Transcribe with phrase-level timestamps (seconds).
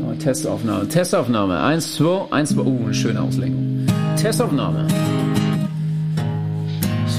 [0.00, 1.60] Oh, Testaufnahme, Testaufnahme.
[1.60, 2.62] Eins, zwei, eins, zwei.
[2.62, 3.86] Uh, eine schöne Auslenkung.
[4.16, 4.86] Testaufnahme.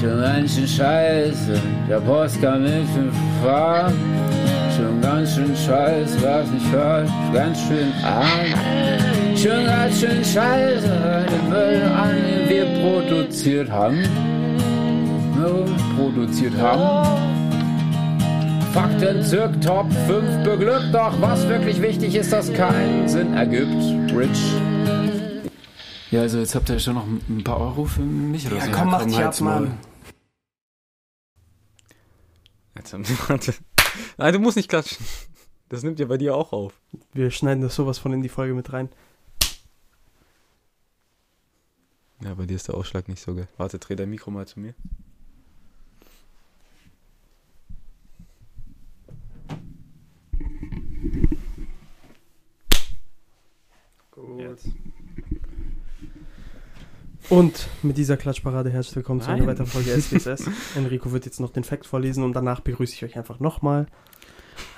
[0.00, 2.88] Schon ganz schön scheiße, der Post kam nicht
[3.42, 3.94] fahren.
[4.76, 9.36] Schon ganz schön scheiße, was nicht falsch, ganz schön arm.
[9.36, 14.02] Schon ganz schön scheiße, den Müll an, den wir produziert haben.
[15.96, 17.23] Produziert haben.
[18.74, 24.12] Fakten zirk Top 5 beglückt, doch was wirklich wichtig ist, dass keinen Sinn ergibt.
[24.12, 24.52] Rich.
[26.10, 28.70] Ja, also jetzt habt ihr schon noch ein paar Euro für mich oder Ja, so.
[28.72, 29.40] komm, mach dich ab.
[29.40, 29.78] Mann.
[32.74, 33.54] Jetzt haben sie, warte.
[34.18, 35.06] Nein, du musst nicht klatschen.
[35.68, 36.72] Das nimmt ja bei dir auch auf.
[37.12, 38.88] Wir schneiden das sowas von in die Folge mit rein.
[42.24, 43.46] Ja, bei dir ist der Ausschlag nicht so geil.
[43.56, 44.74] Warte, dreh dein Mikro mal zu mir.
[54.26, 54.58] Gut.
[57.30, 59.48] Und mit dieser Klatschparade herzlich willkommen zu einer Nein.
[59.48, 60.50] weiteren Folge SGSS.
[60.76, 63.86] Enrico wird jetzt noch den Fact vorlesen und danach begrüße ich euch einfach nochmal.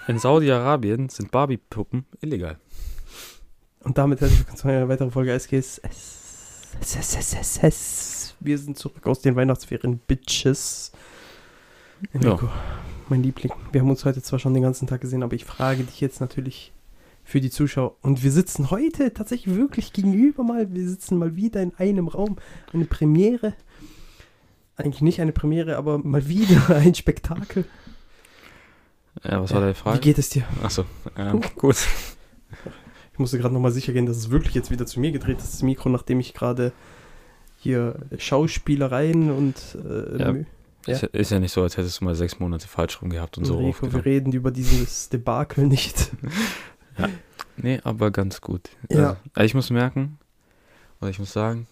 [0.08, 2.58] In Saudi-Arabien sind Barbie-Puppen illegal.
[3.80, 5.80] Und damit herzlich willkommen zu einer weiteren Folge SGSS.
[8.40, 10.92] Wir sind zurück aus den Weihnachtsferien, Bitches.
[12.12, 12.48] Enrico,
[13.08, 13.52] mein Liebling.
[13.72, 16.20] Wir haben uns heute zwar schon den ganzen Tag gesehen, aber ich frage dich jetzt
[16.20, 16.72] natürlich
[17.26, 17.96] für die Zuschauer.
[18.02, 20.72] Und wir sitzen heute tatsächlich wirklich gegenüber mal.
[20.72, 22.36] Wir sitzen mal wieder in einem Raum.
[22.72, 23.52] Eine Premiere.
[24.76, 27.64] Eigentlich nicht eine Premiere, aber mal wieder ein Spektakel.
[29.24, 29.98] Ja, was war deine Wie Frage?
[29.98, 30.44] geht es dir?
[30.62, 30.84] Achso,
[31.18, 31.76] ähm, gut.
[33.12, 35.52] Ich musste gerade nochmal sicher gehen, dass es wirklich jetzt wieder zu mir gedreht ist,
[35.52, 36.72] das Mikro, nachdem ich gerade
[37.58, 40.34] hier Schauspielereien und äh, Ja.
[40.86, 43.38] Ist, ja, ist ja nicht so, als hättest du mal sechs Monate falsch rum gehabt
[43.38, 44.00] und so Enrico, wir aufgenommen.
[44.04, 46.12] reden über dieses Debakel nicht.
[47.56, 48.68] Nee, aber ganz gut.
[48.90, 49.16] Ja.
[49.34, 50.18] Also, ich muss merken,
[51.00, 51.66] oder ich muss sagen,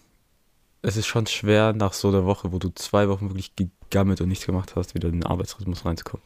[0.81, 4.29] es ist schon schwer, nach so einer Woche, wo du zwei Wochen wirklich gegammelt und
[4.29, 6.23] nichts gemacht hast, wieder in den Arbeitsrhythmus reinzukommen.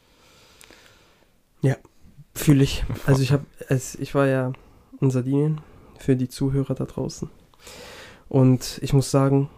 [2.39, 2.85] Fühle ich.
[3.05, 4.53] Also ich habe, ich war ja
[5.01, 5.61] in Sardinien
[5.97, 7.29] für die Zuhörer da draußen.
[8.29, 9.49] Und ich muss sagen,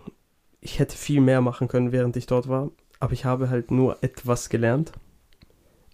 [0.62, 2.72] ich hätte viel mehr machen können, während ich dort war.
[3.00, 4.92] Aber ich habe halt nur etwas gelernt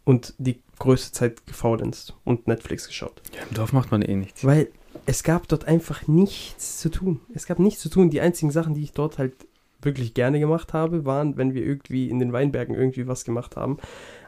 [0.03, 3.21] und die größte Zeit gefaulenzt und Netflix geschaut.
[3.35, 4.45] Ja, im Dorf macht man eh nichts.
[4.45, 4.69] Weil
[5.05, 7.21] es gab dort einfach nichts zu tun.
[7.33, 8.09] Es gab nichts zu tun.
[8.09, 9.33] Die einzigen Sachen, die ich dort halt
[9.81, 13.77] wirklich gerne gemacht habe, waren, wenn wir irgendwie in den Weinbergen irgendwie was gemacht haben.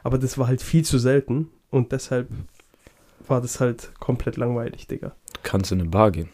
[0.02, 2.28] Aber das war halt viel zu selten und deshalb
[3.26, 5.14] war das halt komplett langweilig, Digga.
[5.32, 6.28] Du kannst in eine Bar gehen.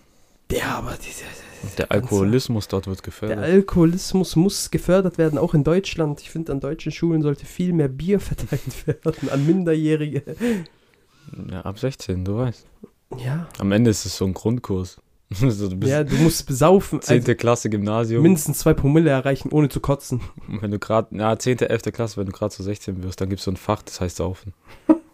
[0.50, 1.24] Ja, aber diese,
[1.62, 3.38] Und der Alkoholismus dort wird der gefördert.
[3.38, 6.20] Alkoholismus muss gefördert werden, auch in Deutschland.
[6.20, 10.22] Ich finde, an deutschen Schulen sollte viel mehr Bier verteilt werden an Minderjährige.
[11.50, 12.66] ja, ab 16, du weißt.
[13.18, 14.98] Ja, Am Ende ist es so ein Grundkurs.
[15.42, 17.00] also, du ja du musst besaufen.
[17.00, 17.18] 10.
[17.18, 18.22] Also Klasse Gymnasium.
[18.22, 20.20] mindestens zwei Promille erreichen, ohne zu kotzen.
[20.46, 21.82] Wenn du gerade, ja, 10., 11.
[21.92, 24.16] Klasse, wenn du gerade so 16 wirst, dann gibt es so ein Fach, das heißt
[24.16, 24.52] Saufen.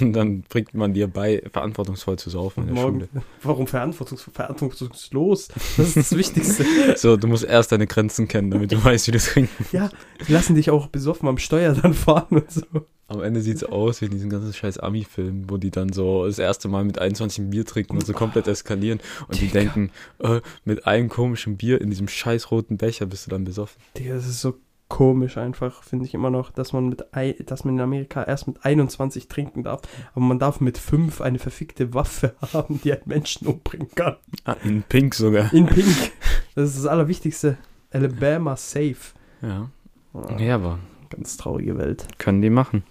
[0.00, 3.22] Und dann bringt man dir bei, verantwortungsvoll zu saufen in der morgen, Schule.
[3.42, 5.48] warum verantwortungs verantwortungslos?
[5.48, 6.64] Das ist das Wichtigste.
[6.96, 9.64] So, du musst erst deine Grenzen kennen, damit du weißt, wie du trinken.
[9.72, 9.90] ja,
[10.26, 12.62] die lassen dich auch besoffen am Steuer dann fahren und so.
[13.06, 16.26] Am Ende sieht es aus wie in diesen ganzen scheiß Ami-Filmen, wo die dann so
[16.26, 19.00] das erste Mal mit 21 ein Bier trinken und so komplett eskalieren.
[19.26, 19.90] Und die denken,
[20.20, 23.80] äh, mit einem komischen Bier in diesem scheiß roten Becher bist du dann besoffen.
[23.96, 24.54] Digga, das ist so
[24.90, 27.02] komisch einfach, finde ich immer noch, dass man mit
[27.46, 29.80] dass man in Amerika erst mit 21 trinken darf,
[30.12, 34.16] aber man darf mit 5 eine verfickte Waffe haben, die einen Menschen umbringen kann.
[34.44, 35.50] Ah, in Pink sogar.
[35.54, 36.12] In Pink.
[36.54, 37.56] Das ist das Allerwichtigste.
[37.90, 39.14] Alabama safe.
[39.40, 39.70] Ja.
[40.12, 42.06] Ah, Ja, aber Ganz traurige Welt.
[42.18, 42.84] können die machen.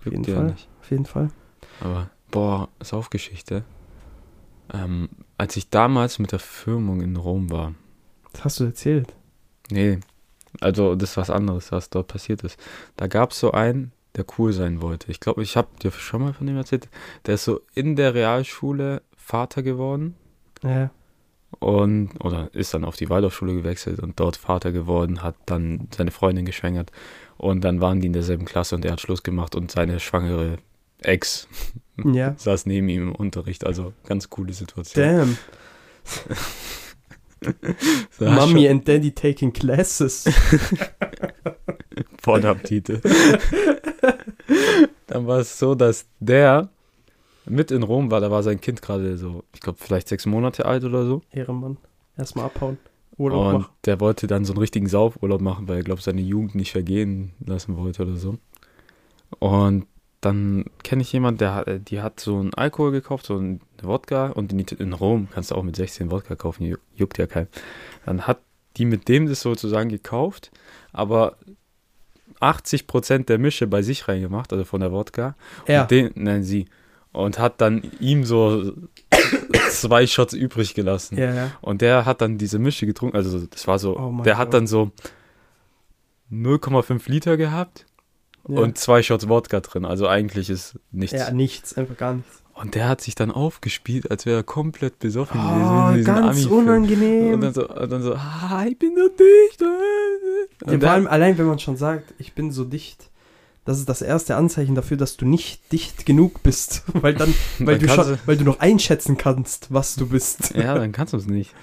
[0.00, 0.44] Auf jeden ja Fall.
[0.48, 0.68] nicht.
[0.80, 1.30] Auf jeden Fall.
[1.80, 3.64] Aber, boah, Saufgeschichte.
[4.72, 7.74] Ähm, als ich damals mit der Firmung in Rom war,
[8.32, 9.14] Das hast du erzählt.
[9.70, 9.98] nee,
[10.60, 12.58] also das ist was anderes, was dort passiert ist.
[12.96, 15.10] Da gab es so einen, der cool sein wollte.
[15.10, 16.88] Ich glaube, ich habe dir schon mal von dem erzählt.
[17.26, 20.14] Der ist so in der Realschule Vater geworden
[20.64, 20.90] Ja.
[21.60, 26.10] und, oder ist dann auf die Waldorfschule gewechselt und dort Vater geworden, hat dann seine
[26.10, 26.90] Freundin geschwängert
[27.36, 30.58] und dann waren die in derselben Klasse und er hat Schluss gemacht und seine schwangere
[31.00, 31.46] Ex
[32.02, 32.34] Ja.
[32.38, 33.64] saß neben ihm im Unterricht.
[33.66, 35.04] Also ganz coole Situation.
[35.06, 35.38] Damn.
[38.10, 40.24] So, Mommy and Daddy taking classes.
[42.22, 43.00] Pornabtite.
[45.06, 46.68] Dann war es so, dass der
[47.46, 50.66] mit in Rom war, da war sein Kind gerade so, ich glaube, vielleicht sechs Monate
[50.66, 51.22] alt oder so.
[51.30, 51.78] Ehrenmann.
[52.16, 52.78] Erstmal abhauen.
[53.16, 53.72] Urlaub und machen.
[53.84, 57.32] der wollte dann so einen richtigen Saufurlaub machen, weil er, glaube seine Jugend nicht vergehen
[57.44, 58.38] lassen wollte oder so.
[59.38, 59.86] Und
[60.20, 64.28] dann kenne ich jemanden, der hat, die hat so einen Alkohol gekauft, so einen Wodka
[64.30, 67.46] und in, in Rom kannst du auch mit 16 Wodka kaufen, ju- juckt ja kein.
[68.04, 68.40] Dann hat
[68.76, 70.50] die mit dem das sozusagen gekauft,
[70.92, 71.36] aber
[72.40, 75.34] 80% der Mische bei sich reingemacht, also von der Wodka.
[75.66, 75.82] Er.
[75.82, 76.66] Und den, nein, sie.
[77.12, 78.72] Und hat dann ihm so
[79.70, 81.16] zwei Shots übrig gelassen.
[81.18, 81.50] Ja, ja.
[81.60, 84.54] Und der hat dann diese Mische getrunken, also das war so, Oh der hat Gott.
[84.54, 84.90] dann so
[86.32, 87.86] 0,5 Liter gehabt
[88.46, 88.58] ja.
[88.60, 89.84] und zwei Shots Wodka drin.
[89.84, 91.16] Also eigentlich ist nichts.
[91.18, 92.42] ja, nichts, einfach gar nichts.
[92.54, 95.64] Und der hat sich dann aufgespielt, als wäre er komplett besoffen gewesen.
[95.64, 97.34] Oh, diesem ganz unangenehm.
[97.34, 99.62] Und dann so, und dann so, ah, ich bin so dicht.
[99.62, 103.10] äh." Ja, Und vor allem allein, wenn man schon sagt, ich bin so dicht,
[103.64, 107.78] das ist das erste Anzeichen dafür, dass du nicht dicht genug bist, weil dann, weil
[107.78, 110.50] Dann du schon, weil du noch einschätzen kannst, was du bist.
[110.56, 111.54] ja, dann kannst du es nicht.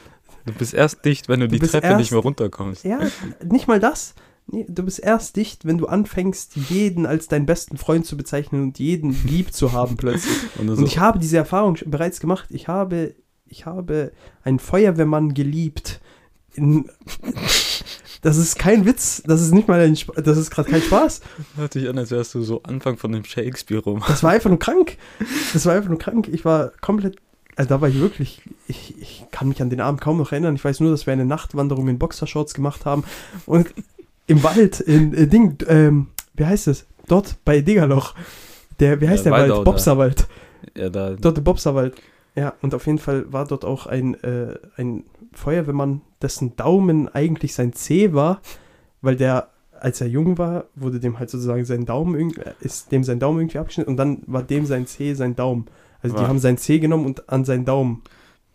[0.45, 2.85] Du bist erst dicht, wenn du, Du die Treppe erst- nicht mehr runterkommst.
[2.85, 2.99] Ja,
[3.43, 4.13] nicht mal das.
[4.47, 8.61] Nee, du bist erst dicht, wenn du anfängst, jeden als deinen besten Freund zu bezeichnen
[8.61, 10.35] und jeden lieb zu haben plötzlich.
[10.59, 12.47] Und, Und so, ich habe diese Erfahrung bereits gemacht.
[12.51, 13.15] Ich habe,
[13.47, 14.11] ich habe
[14.43, 15.99] einen Feuerwehrmann geliebt.
[16.53, 16.89] In,
[18.21, 19.23] das ist kein Witz.
[19.25, 21.21] Das ist nicht mal ein, Sp- das ist gerade kein Spaß.
[21.55, 24.03] hört sich an, als wärst du so Anfang von dem Shakespeare-Roman.
[24.07, 24.97] Das war einfach nur krank.
[25.53, 26.27] Das war einfach nur krank.
[26.31, 27.17] Ich war komplett.
[27.55, 28.41] Also da war ich wirklich.
[28.67, 30.55] Ich, ich kann mich an den Abend kaum noch erinnern.
[30.55, 33.03] Ich weiß nur, dass wir eine Nachtwanderung in Boxershorts gemacht haben.
[33.45, 33.73] Und
[34.27, 36.85] im Wald, in äh, Ding, ähm, wie heißt es?
[37.07, 38.15] Dort bei Diggerloch.
[38.79, 39.51] Der, wie heißt Ja, der Wald?
[39.51, 39.59] da.
[39.61, 40.27] Bobserwald.
[40.75, 41.95] Ja, da, Dort im Bobserwald.
[42.35, 47.53] Ja, und auf jeden Fall war dort auch ein, äh, ein Feuerwehrmann, dessen Daumen eigentlich
[47.53, 48.41] sein C war,
[49.01, 49.49] weil der,
[49.79, 53.39] als er jung war, wurde dem halt sozusagen sein Daumen irgendwie, ist dem sein Daumen
[53.41, 55.67] irgendwie abgeschnitten und dann war dem sein C sein Daumen.
[56.01, 56.27] Also die Wow.
[56.29, 58.01] haben sein C genommen und an seinen Daumen.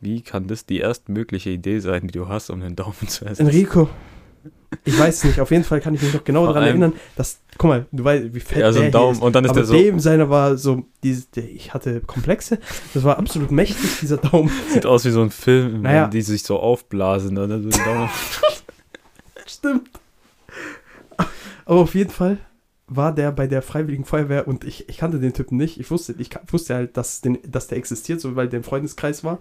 [0.01, 3.47] wie kann das die erstmögliche Idee sein, die du hast, um den Daumen zu essen?
[3.47, 3.89] Enrico,
[4.85, 7.69] ich weiß nicht, auf jeden Fall kann ich mich noch genau daran erinnern, dass, guck
[7.71, 9.13] mal, du weißt, wie fett Ja, so der ein Daumen.
[9.17, 9.23] ist.
[9.23, 12.59] Und dann ist Aber der so, dem seiner war so, dieses, der, ich hatte Komplexe,
[12.95, 14.51] das war absolut mächtig, dieser Daumen.
[14.73, 16.07] sieht aus wie so ein Film, Naja.
[16.09, 17.35] die sich so aufblasen.
[17.35, 18.09] Dann so.
[19.47, 19.91] Stimmt.
[21.65, 22.39] Aber auf jeden Fall
[22.87, 25.79] war der bei der Freiwilligen Feuerwehr und ich, ich kannte den Typen nicht.
[25.79, 29.23] Ich wusste, ich wusste halt, dass, den, dass der existiert, so weil der im Freundeskreis
[29.23, 29.39] war.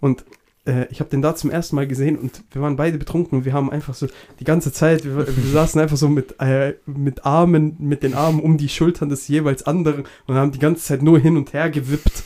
[0.00, 0.24] Und
[0.68, 3.44] äh, ich habe den da zum ersten Mal gesehen und wir waren beide betrunken und
[3.44, 4.06] wir haben einfach so
[4.38, 8.40] die ganze Zeit, wir, wir saßen einfach so mit, äh, mit Armen, mit den Armen
[8.40, 11.70] um die Schultern des jeweils anderen und haben die ganze Zeit nur hin und her
[11.70, 12.22] gewippt.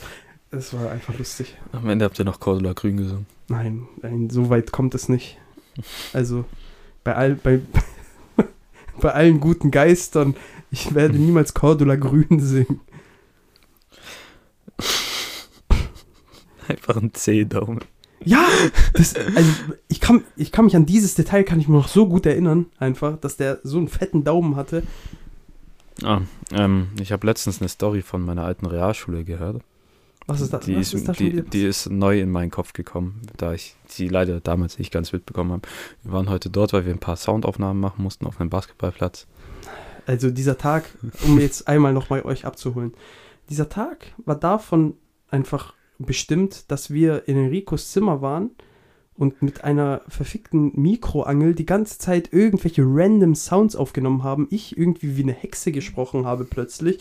[0.51, 1.57] Es war einfach lustig.
[1.71, 3.25] Am Ende habt ihr noch Cordula Grün gesungen.
[3.47, 5.39] Nein, nein, so weit kommt es nicht.
[6.11, 6.45] Also
[7.03, 7.61] bei all, bei,
[9.01, 10.35] bei allen guten Geistern,
[10.69, 12.81] ich werde niemals Cordula Grün singen.
[16.67, 17.79] Einfach ein C-Daumen.
[18.25, 18.45] Ja,
[18.93, 19.49] das, also
[19.87, 22.67] ich kann, ich kann mich an dieses Detail kann ich mir noch so gut erinnern,
[22.77, 24.83] einfach, dass der so einen fetten Daumen hatte.
[26.03, 26.21] Ah,
[26.51, 29.61] ähm, ich habe letztens eine Story von meiner alten Realschule gehört.
[30.25, 30.65] Was ist das?
[30.65, 34.07] Die Was ist, da die, die ist neu in meinen Kopf gekommen, da ich sie
[34.07, 35.67] leider damals nicht ganz mitbekommen habe.
[36.03, 39.27] Wir waren heute dort, weil wir ein paar Soundaufnahmen machen mussten auf einem Basketballplatz.
[40.05, 40.85] Also dieser Tag,
[41.25, 42.93] um jetzt einmal nochmal euch abzuholen.
[43.49, 44.95] Dieser Tag war davon
[45.29, 45.73] einfach
[46.05, 48.51] bestimmt, dass wir in Enricos Zimmer waren
[49.15, 54.47] und mit einer verfickten Mikroangel die ganze Zeit irgendwelche random Sounds aufgenommen haben.
[54.49, 56.99] Ich irgendwie wie eine Hexe gesprochen habe plötzlich.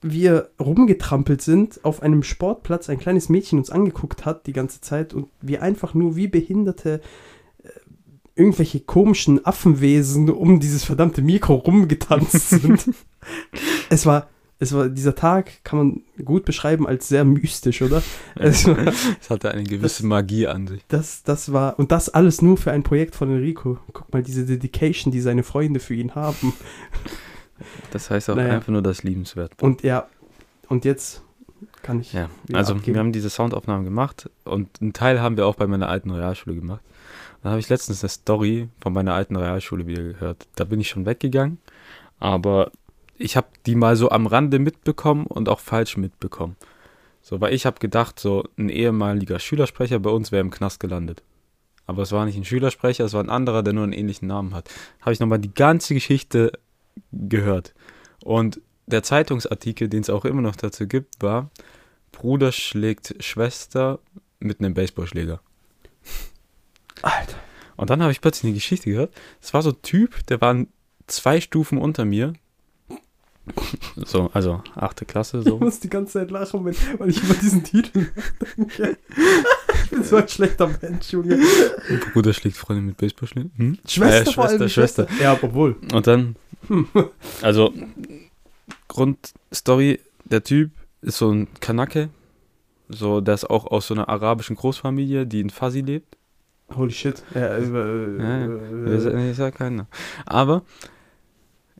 [0.00, 5.12] Wir rumgetrampelt sind auf einem Sportplatz, ein kleines Mädchen uns angeguckt hat die ganze Zeit
[5.12, 7.00] und wir einfach nur wie Behinderte
[7.62, 7.68] äh,
[8.36, 12.90] irgendwelche komischen Affenwesen um dieses verdammte Mikro rumgetanzt sind.
[13.90, 14.28] es war,
[14.64, 18.02] es war, dieser Tag kann man gut beschreiben als sehr mystisch, oder?
[18.34, 18.76] Es war,
[19.20, 20.82] Es hatte eine gewisse Magie an sich.
[20.88, 23.78] das, das war, und das alles nur für ein Projekt von Enrico.
[23.92, 26.52] Guck mal, diese Dedication, die seine Freunde für ihn haben.
[27.92, 28.54] Das heißt auch Naja.
[28.54, 29.52] einfach nur das liebenswert.
[29.62, 30.08] Und ja,
[30.68, 31.22] und jetzt
[31.82, 32.12] kann ich.
[32.12, 32.94] Ja, also abgeben.
[32.96, 36.56] wir haben diese Soundaufnahmen gemacht und einen Teil haben wir auch bei meiner alten Realschule
[36.56, 36.80] gemacht.
[37.42, 40.46] Dann habe ich letztens eine Story von meiner alten Realschule wieder gehört.
[40.56, 41.58] Da bin ich schon weggegangen,
[42.18, 42.72] aber
[43.16, 46.56] ich habe die mal so am Rande mitbekommen und auch falsch mitbekommen.
[47.22, 51.22] So, weil ich habe gedacht, so ein ehemaliger Schülersprecher bei uns wäre im Knast gelandet.
[51.86, 54.54] Aber es war nicht ein Schülersprecher, es war ein anderer, der nur einen ähnlichen Namen
[54.54, 54.70] hat.
[55.00, 56.52] Habe ich nochmal die ganze Geschichte
[57.12, 57.74] gehört.
[58.22, 61.50] Und der Zeitungsartikel, den es auch immer noch dazu gibt, war,
[62.12, 64.00] Bruder schlägt Schwester
[64.38, 65.40] mit einem Baseballschläger.
[67.02, 67.36] Alter.
[67.76, 69.12] Und dann habe ich plötzlich eine Geschichte gehört.
[69.40, 70.64] Es war so ein Typ, der war
[71.06, 72.34] zwei Stufen unter mir.
[74.06, 75.58] So, also achte Klasse, Ich so.
[75.58, 78.06] muss die ganze Zeit lachen, wenn, weil ich über diesen Titel
[78.56, 78.96] nachdenke.
[79.84, 81.38] Ich bin so ein schlechter Mensch, Junge.
[82.12, 83.50] Bruder schlägt Freundin mit Baseballschläger.
[83.56, 83.78] Hm?
[83.86, 84.68] Schwester Äh, allem.
[84.68, 85.76] Schwester, die Ja, obwohl.
[85.92, 86.36] Und dann,
[87.42, 87.72] also,
[88.88, 90.70] Grundstory, der Typ
[91.02, 92.08] ist so ein Kanake,
[92.88, 96.16] so, der ist auch aus so einer arabischen Großfamilie, die in Fasi lebt.
[96.74, 97.22] Holy shit.
[97.34, 97.62] Ja, äh,
[98.18, 98.46] Ja,
[98.86, 99.86] äh, Ich sag keiner.
[100.26, 100.62] Aber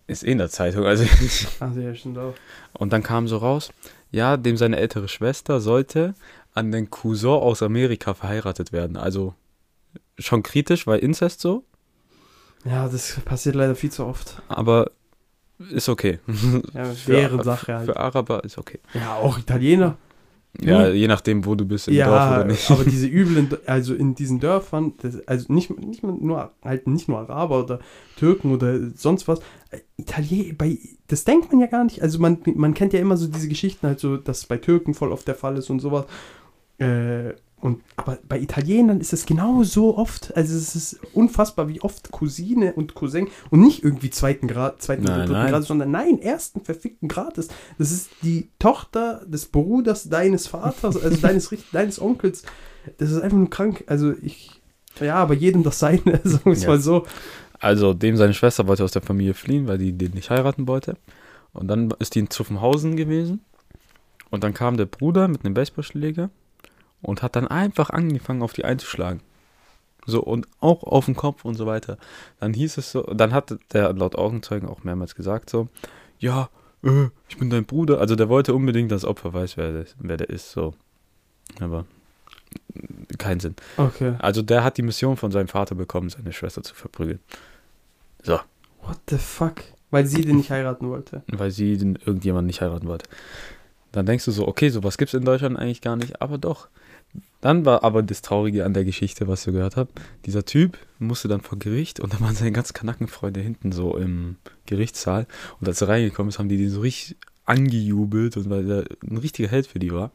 [0.06, 1.04] ist eh in der Zeitung, also
[1.60, 2.34] also ja, stimmt auch.
[2.72, 3.70] Und dann kam so raus,
[4.10, 6.14] ja, dem seine ältere Schwester sollte
[6.54, 8.96] an den Cousin aus Amerika verheiratet werden.
[8.96, 9.34] Also
[10.18, 11.64] schon kritisch, weil Inzest so,
[12.64, 14.40] Ja, das passiert leider viel zu oft.
[14.48, 14.90] aber
[15.70, 16.18] ist okay.
[16.74, 17.86] Ja, Für- Sache halt.
[17.86, 18.80] Für Araber ist okay.
[18.94, 19.96] Ja, auch Italiener.
[20.62, 22.70] Ja, je nachdem, wo du bist, im Dorf ja, oder nicht.
[22.70, 27.18] aber diese üblen, also in diesen Dörfern, das, also nicht, nicht nur, halt nicht nur
[27.18, 27.80] Araber oder
[28.16, 32.38] Türken oder sonst was, äh, Italiener, bei, das denkt man ja gar nicht, also man,
[32.54, 35.34] man kennt ja immer so diese Geschichten halt so, dass bei Türken voll oft der
[35.34, 36.06] Fall ist und sowas,
[36.78, 37.32] äh,
[37.64, 42.10] und, aber bei Italienern ist es genau so oft, also es ist unfassbar, wie oft
[42.10, 45.50] Cousine und Cousin und nicht irgendwie zweiten Grad, zweiten oder Nein, dritten nein.
[45.50, 47.48] Grad, sondern nein, ersten verfickten Grades.
[47.78, 52.42] Das ist die Tochter des Bruders deines Vaters, also deines, deines Onkels.
[52.98, 53.82] Das ist einfach nur krank.
[53.86, 54.60] Also ich,
[55.00, 56.68] ja, aber jedem das seine, sagen wir es Ja.
[56.68, 57.06] mal so.
[57.60, 60.98] Also dem seine Schwester wollte aus der Familie fliehen, weil die den nicht heiraten wollte.
[61.54, 63.40] Und dann ist die in Zuffenhausen gewesen.
[64.28, 66.28] Und dann kam der Bruder mit einem Baseballschläger
[67.04, 69.20] und hat dann einfach angefangen, auf die einzuschlagen.
[70.06, 71.96] So, und auch auf den Kopf und so weiter.
[72.40, 75.68] Dann hieß es so, dann hat der laut Augenzeugen auch mehrmals gesagt so,
[76.18, 76.50] ja,
[76.82, 78.00] äh, ich bin dein Bruder.
[78.00, 80.74] Also der wollte unbedingt, dass das Opfer weiß, wer der, wer der ist, so.
[81.60, 81.86] Aber
[83.18, 83.54] keinen Sinn.
[83.78, 84.14] Okay.
[84.18, 87.20] Also der hat die Mission von seinem Vater bekommen, seine Schwester zu verprügeln.
[88.22, 88.40] So,
[88.82, 89.62] What the fuck?
[89.90, 91.22] Weil sie den nicht heiraten wollte.
[91.28, 93.08] weil sie den irgendjemand nicht heiraten wollte.
[93.92, 96.68] Dann denkst du so, okay, sowas gibt es in Deutschland eigentlich gar nicht, aber doch.
[97.44, 99.90] Dann war aber das Traurige an der Geschichte, was ich gehört habe.
[100.24, 104.36] Dieser Typ musste dann vor Gericht und da waren seine ganz Kanackenfreunde hinten so im
[104.64, 105.26] Gerichtssaal.
[105.60, 109.18] Und als er reingekommen ist, haben die den so richtig angejubelt und weil er ein
[109.18, 110.10] richtiger Held für die war.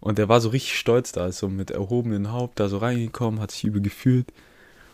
[0.00, 3.38] Und der war so richtig stolz da, ist so mit erhobenem Haupt da so reingekommen,
[3.38, 4.32] hat sich übel gefühlt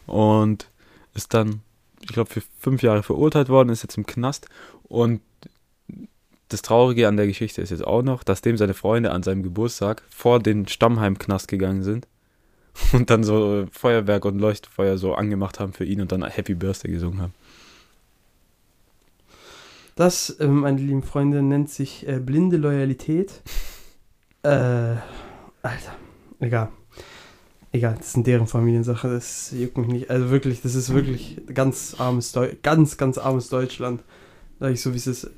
[0.07, 0.69] und
[1.15, 1.63] ist dann,
[2.03, 4.49] ich glaube, für fünf Jahre verurteilt worden, ist jetzt im Knast.
[4.83, 5.23] Und
[6.51, 9.43] das Traurige an der Geschichte ist jetzt auch noch, dass dem seine Freunde an seinem
[9.43, 12.07] Geburtstag vor den Stammheimknast gegangen sind
[12.93, 16.91] und dann so Feuerwerk und Leuchtfeuer so angemacht haben für ihn und dann Happy Birthday
[16.91, 17.35] gesungen haben.
[19.95, 23.43] Das, ähm, meine lieben Freunde, nennt sich äh, blinde Loyalität.
[24.43, 24.97] Äh,
[25.63, 25.97] Alter,
[26.39, 26.71] egal.
[27.73, 30.11] Egal, das sind deren Familiensache, das juckt mich nicht.
[30.11, 34.03] Also wirklich, das ist wirklich ganz armes Deu ganz, ganz armes Deutschland.
[34.59, 35.31] Sag ich so, wie es ist.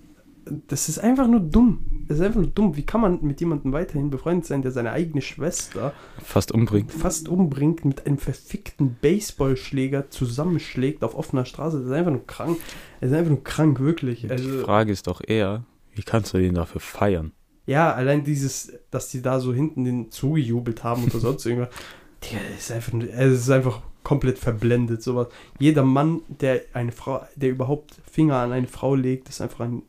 [0.66, 2.04] Das ist einfach nur dumm.
[2.08, 2.76] Das ist einfach nur dumm.
[2.76, 6.90] Wie kann man mit jemandem weiterhin befreundet sein, der seine eigene Schwester Fast umbringt.
[6.90, 11.78] fast umbringt, mit einem verfickten Baseballschläger zusammenschlägt auf offener Straße?
[11.78, 12.58] Das ist einfach nur krank.
[13.00, 14.22] Das ist einfach nur krank, wirklich.
[14.22, 17.32] Die Also, Frage ist doch eher, wie kannst du den dafür feiern?
[17.66, 21.72] Ja, allein dieses, dass die da so hinten den zugejubelt haben oder sonst irgendwas.
[22.24, 25.28] Digga, das ist einfach, es ist einfach komplett verblendet, sowas.
[25.60, 29.82] Jeder Mann, der eine Frau, der überhaupt Finger an eine Frau legt, ist einfach ein,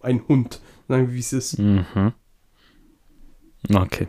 [0.00, 0.60] ein Hund.
[0.88, 1.58] Sagen wir, wie es ist.
[1.58, 2.12] Mhm.
[3.72, 4.08] Okay.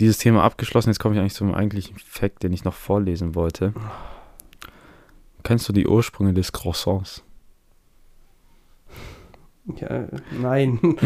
[0.00, 0.90] Dieses Thema abgeschlossen.
[0.90, 3.72] Jetzt komme ich eigentlich zum eigentlichen Fact, den ich noch vorlesen wollte.
[5.42, 7.22] Kennst du die Ursprünge des Croissants?
[9.76, 10.08] Ja,
[10.40, 10.78] nein.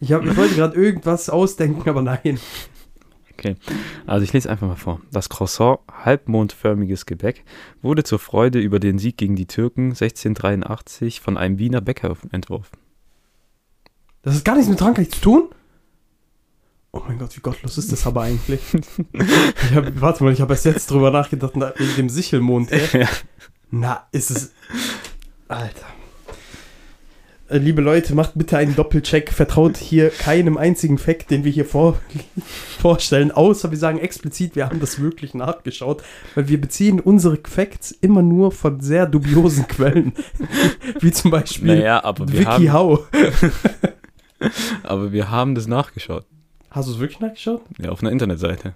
[0.00, 2.38] ich, hab, ich wollte gerade irgendwas ausdenken, aber nein.
[4.06, 5.00] Also ich lese einfach mal vor.
[5.12, 7.44] Das Croissant, halbmondförmiges Gebäck,
[7.82, 12.78] wurde zur Freude über den Sieg gegen die Türken 1683 von einem Wiener Bäcker entworfen.
[14.26, 15.48] Das hat gar nichts mit Frankreich zu tun?
[16.90, 18.60] Oh mein Gott, wie gottlos ist das aber eigentlich?
[19.12, 22.72] ich hab, warte mal, ich habe erst jetzt drüber nachgedacht, na, wegen dem Sichelmond.
[22.92, 23.06] Ja.
[23.70, 24.52] Na, ist es.
[25.46, 25.86] Alter.
[27.48, 29.30] Äh, Liebe Leute, macht bitte einen Doppelcheck.
[29.32, 31.96] Vertraut hier keinem einzigen Fact, den wir hier vor,
[32.80, 36.02] vorstellen, außer wir sagen explizit, wir haben das wirklich nachgeschaut,
[36.34, 40.14] weil wir beziehen unsere Facts immer nur von sehr dubiosen Quellen.
[41.00, 43.06] Wie zum Beispiel Naja, aber wir, Vicky haben, Hau.
[44.82, 46.24] aber wir haben das nachgeschaut.
[46.70, 47.62] Hast du es wirklich nachgeschaut?
[47.78, 48.74] Ja, auf einer Internetseite.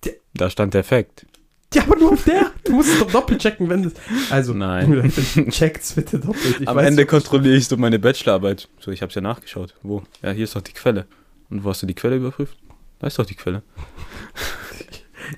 [0.00, 0.12] Tja.
[0.34, 1.26] Da stand der Fact.
[1.74, 2.52] Ja, aber nur auf der.
[2.64, 3.92] Du musst es doch doppelt checken, wenn das.
[4.30, 5.12] Also, Nein.
[5.50, 6.60] checkt's bitte doppelt.
[6.60, 8.68] Ich Am Ende kontrolliere ich so meine Bachelorarbeit.
[8.80, 9.74] So, ich habe es ja nachgeschaut.
[9.82, 10.02] Wo?
[10.22, 11.06] Ja, hier ist doch die Quelle.
[11.50, 12.56] Und wo hast du die Quelle überprüft?
[12.98, 13.62] Da ist doch die Quelle.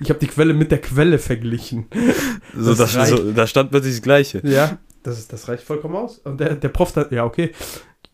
[0.01, 1.87] Ich habe die Quelle mit der Quelle verglichen.
[2.55, 4.41] So, Das das, so, da stand plötzlich das Gleiche.
[4.43, 6.19] Ja, das, ist, das reicht vollkommen aus.
[6.19, 7.51] Und der, der Prof, da, ja, okay.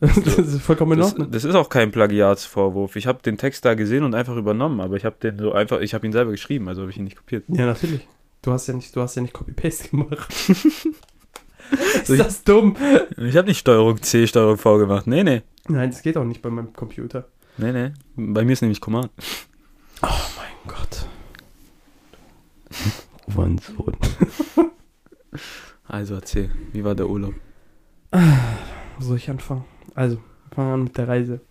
[0.01, 1.31] Das ist vollkommen in Das, Ordnung.
[1.31, 2.95] das ist auch kein Plagiatsvorwurf.
[2.97, 5.79] Ich habe den Text da gesehen und einfach übernommen, aber ich habe den so einfach,
[5.79, 7.45] ich habe ihn selber geschrieben, also habe ich ihn nicht kopiert.
[7.47, 8.05] Ja, natürlich.
[8.41, 10.33] Du hast ja nicht, du hast ja nicht Copy-Paste gemacht.
[11.93, 12.75] Ist das dumm?
[13.17, 15.07] Ich habe nicht Steuerung C, Steuerung V gemacht.
[15.07, 15.41] Nee, nee.
[15.67, 17.27] Nein, das geht auch nicht bei meinem Computer.
[17.57, 17.91] Nee, nee.
[18.15, 19.09] Bei mir ist nämlich Command.
[20.03, 21.07] Oh mein Gott.
[23.35, 23.97] Hurensohn.
[25.87, 27.35] Also erzähl, wie war der Urlaub?
[28.99, 29.65] Soll ich anfangen?
[29.95, 31.41] Also, wir fangen an mit der Reise.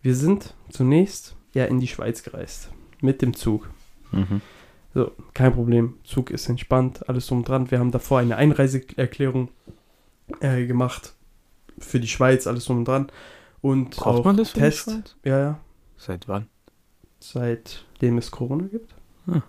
[0.00, 2.70] Wir sind zunächst ja in die Schweiz gereist.
[3.00, 3.68] Mit dem Zug.
[4.12, 4.40] Mhm.
[4.94, 5.94] So, kein Problem.
[6.04, 7.70] Zug ist entspannt, alles drum und dran.
[7.70, 9.48] Wir haben davor eine Einreiseerklärung
[10.40, 11.14] äh, gemacht.
[11.78, 13.10] Für die Schweiz, alles drum und dran.
[13.60, 14.84] Und Braucht auch man das für die Test.
[14.84, 15.16] Schweiz?
[15.24, 15.60] Ja, ja.
[15.96, 16.46] Seit wann?
[17.18, 18.94] Seitdem es Corona gibt.
[19.26, 19.42] Hm.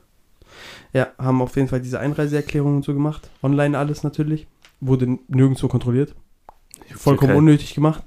[0.93, 3.29] Ja, haben auf jeden Fall diese Einreiseerklärung und so gemacht.
[3.43, 4.47] Online alles natürlich.
[4.79, 6.15] Wurde nirgendwo kontrolliert.
[6.95, 8.03] Vollkommen unnötig gemacht.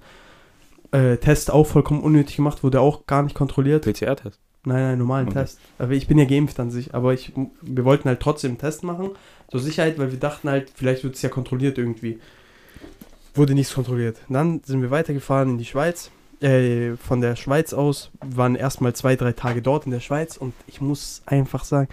[0.90, 3.84] Äh, Test auch vollkommen unnötig gemacht, wurde auch gar nicht kontrolliert.
[3.84, 4.40] PCR-Test.
[4.64, 5.40] Nein, nein, normalen Okay.
[5.40, 5.60] Test.
[5.78, 7.32] Aber ich bin ja geimpft an sich, aber ich,
[7.62, 9.10] wir wollten halt trotzdem einen Test machen,
[9.50, 12.18] zur Sicherheit, weil wir dachten halt, vielleicht wird es ja kontrolliert irgendwie.
[13.34, 14.18] Wurde nichts kontrolliert.
[14.28, 16.10] Dann sind wir weitergefahren in die Schweiz.
[16.40, 20.54] Äh, von der Schweiz aus waren erstmal zwei, drei Tage dort in der Schweiz und
[20.66, 21.88] ich muss einfach sagen,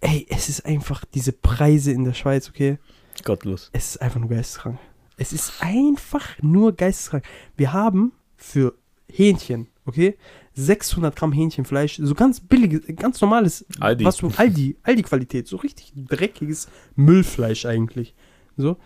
[0.00, 2.78] ey, es ist einfach diese Preise in der Schweiz, okay?
[3.24, 3.70] Gottlos.
[3.72, 4.78] Es ist einfach nur geisteskrank.
[5.16, 7.24] Es ist einfach nur geisteskrank.
[7.56, 8.74] Wir haben für
[9.08, 10.16] Hähnchen, okay,
[10.54, 14.04] 600 Gramm Hähnchenfleisch, so ganz billiges, ganz normales, Aldi.
[14.04, 18.14] was so Aldi, Aldi-Qualität, so richtig dreckiges Müllfleisch eigentlich.
[18.56, 18.76] So.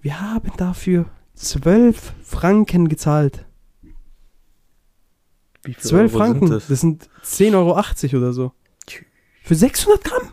[0.00, 3.46] Wir haben dafür 12 Franken gezahlt.
[5.64, 6.66] Wie viel 12 Euro Franken, sind das?
[6.66, 6.80] das?
[6.80, 8.52] sind 10,80 Euro oder so.
[9.44, 10.31] Für 600 Gramm?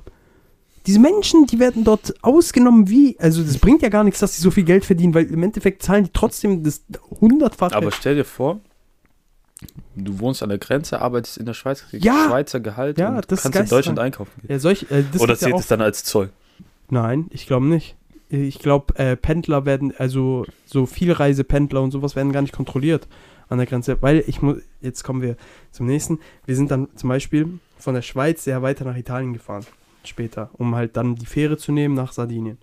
[0.85, 4.41] Diese Menschen, die werden dort ausgenommen wie, also das bringt ja gar nichts, dass sie
[4.41, 6.81] so viel Geld verdienen, weil im Endeffekt zahlen die trotzdem das
[7.21, 7.75] hundertfache.
[7.75, 8.59] Aber stell dir vor,
[9.95, 12.25] du wohnst an der Grenze, arbeitest in der Schweiz, kriegst Ja.
[12.27, 13.65] Schweizer Gehalt Ja, und kannst in.
[13.67, 14.51] Deutschland einkaufen gehen.
[14.51, 16.29] ja, solch, äh, das Oder ja zählt auch- es dann als Zoll?
[16.89, 17.95] Nein, ich glaube nicht.
[18.29, 23.07] Ich glaube, äh, Pendler werden, also so Vielreisependler und sowas werden gar nicht kontrolliert
[23.49, 25.35] an der Grenze, weil ich muss, jetzt kommen wir
[25.71, 26.19] zum nächsten.
[26.45, 29.65] Wir sind dann zum Beispiel von der Schweiz sehr weiter nach Italien gefahren,
[30.03, 32.57] später, um halt dann die Fähre zu nehmen nach Sardinien.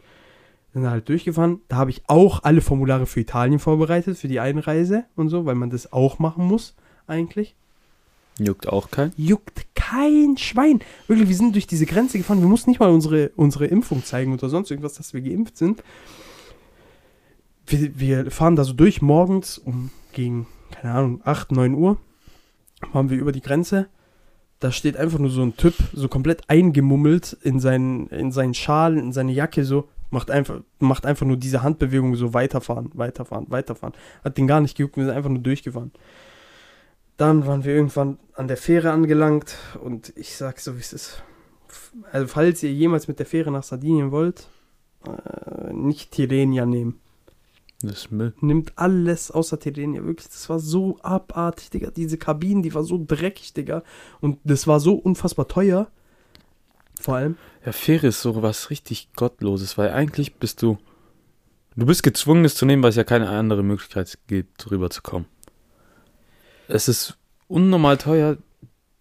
[0.73, 1.61] Sind da halt durchgefahren.
[1.69, 5.55] Da habe ich auch alle Formulare für Italien vorbereitet, für die Einreise und so, weil
[5.55, 6.75] man das auch machen muss,
[7.07, 7.55] eigentlich.
[8.39, 9.13] Juckt auch kein.
[9.17, 10.81] Juckt kein Schwein.
[11.07, 12.41] Wirklich, wir sind durch diese Grenze gefahren.
[12.41, 15.83] Wir mussten nicht mal unsere, unsere Impfung zeigen oder sonst irgendwas, dass wir geimpft sind.
[17.67, 21.97] Wir, wir fahren da so durch morgens um gegen, keine Ahnung, 8, 9 Uhr.
[22.93, 23.89] Fahren wir über die Grenze.
[24.61, 28.97] Da steht einfach nur so ein Typ, so komplett eingemummelt in seinen, in seinen Schal,
[28.97, 29.89] in seine Jacke, so.
[30.11, 33.95] Macht einfach, macht einfach nur diese Handbewegung, so weiterfahren, weiterfahren, weiterfahren.
[34.25, 35.91] Hat den gar nicht gejuckt, wir sind einfach nur durchgefahren.
[37.17, 41.23] Dann waren wir irgendwann an der Fähre angelangt und ich sag so, wie es ist.
[42.13, 44.49] Also, falls ihr jemals mit der Fähre nach Sardinien wollt,
[45.07, 47.01] äh, nicht Tirrenia nehmen.
[47.83, 48.33] Das ist Müll.
[48.41, 50.05] Nimmt alles außer Tirrenia.
[50.05, 51.91] Wirklich, das war so abartig, Digga.
[51.91, 53.83] Diese Kabinen, die war so dreckig, Digga.
[54.21, 55.89] Und das war so unfassbar teuer.
[57.01, 57.37] Vor allem.
[57.65, 60.79] Ja, Fähre ist so was richtig Gottloses, weil eigentlich bist du.
[61.77, 65.03] Du bist gezwungen, es zu nehmen, weil es ja keine andere Möglichkeit gibt, rüber zu
[65.03, 65.27] kommen.
[66.69, 68.39] Es ist unnormal teuer.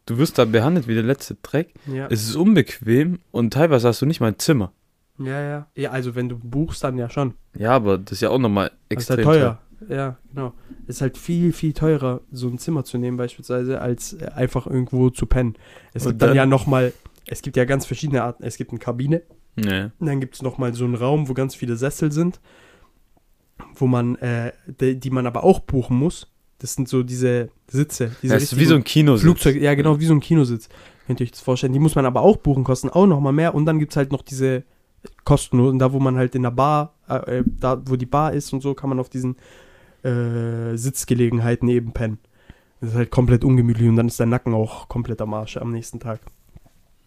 [0.05, 1.73] Du wirst da behandelt wie der letzte Dreck.
[1.87, 2.07] Ja.
[2.07, 4.73] Es ist unbequem und teilweise hast du nicht mal ein Zimmer.
[5.19, 5.67] Ja, ja.
[5.75, 7.33] Ja, also wenn du buchst, dann ja schon.
[7.57, 9.61] Ja, aber das ist ja auch nochmal Das ist extrem halt teuer.
[9.89, 10.53] Ja, genau.
[10.87, 14.67] Es ist halt viel, viel teurer, so ein Zimmer zu nehmen beispielsweise, als äh, einfach
[14.67, 15.55] irgendwo zu pennen.
[15.93, 16.93] Es Und gibt dann, dann- ja nochmal,
[17.27, 18.43] es gibt ja ganz verschiedene Arten.
[18.43, 19.21] Es gibt eine Kabine,
[19.57, 19.91] Ja.
[19.99, 22.39] und dann gibt es nochmal so einen Raum, wo ganz viele Sessel sind,
[23.75, 26.31] wo man, äh, die, die man aber auch buchen muss.
[26.59, 28.15] Das sind so diese Sitze.
[28.23, 29.17] Diese Das ist wie so ein Kino.
[29.17, 30.69] Flugzeug, ja genau, wie so ein Kinositz.
[31.05, 31.73] Könnt ihr euch das vorstellen.
[31.73, 33.53] Die muss man aber auch buchen, kosten auch nochmal mehr.
[33.53, 34.63] Und dann gibt es halt noch diese
[35.23, 38.53] kostenlosen, da wo man halt in der Bar, äh, äh, da wo die Bar ist
[38.53, 39.35] und so, kann man auf diesen
[40.03, 42.19] äh, Sitzgelegenheiten eben pennen.
[42.79, 45.71] Das ist halt komplett ungemütlich und dann ist der Nacken auch komplett am Arsch am
[45.71, 46.19] nächsten Tag.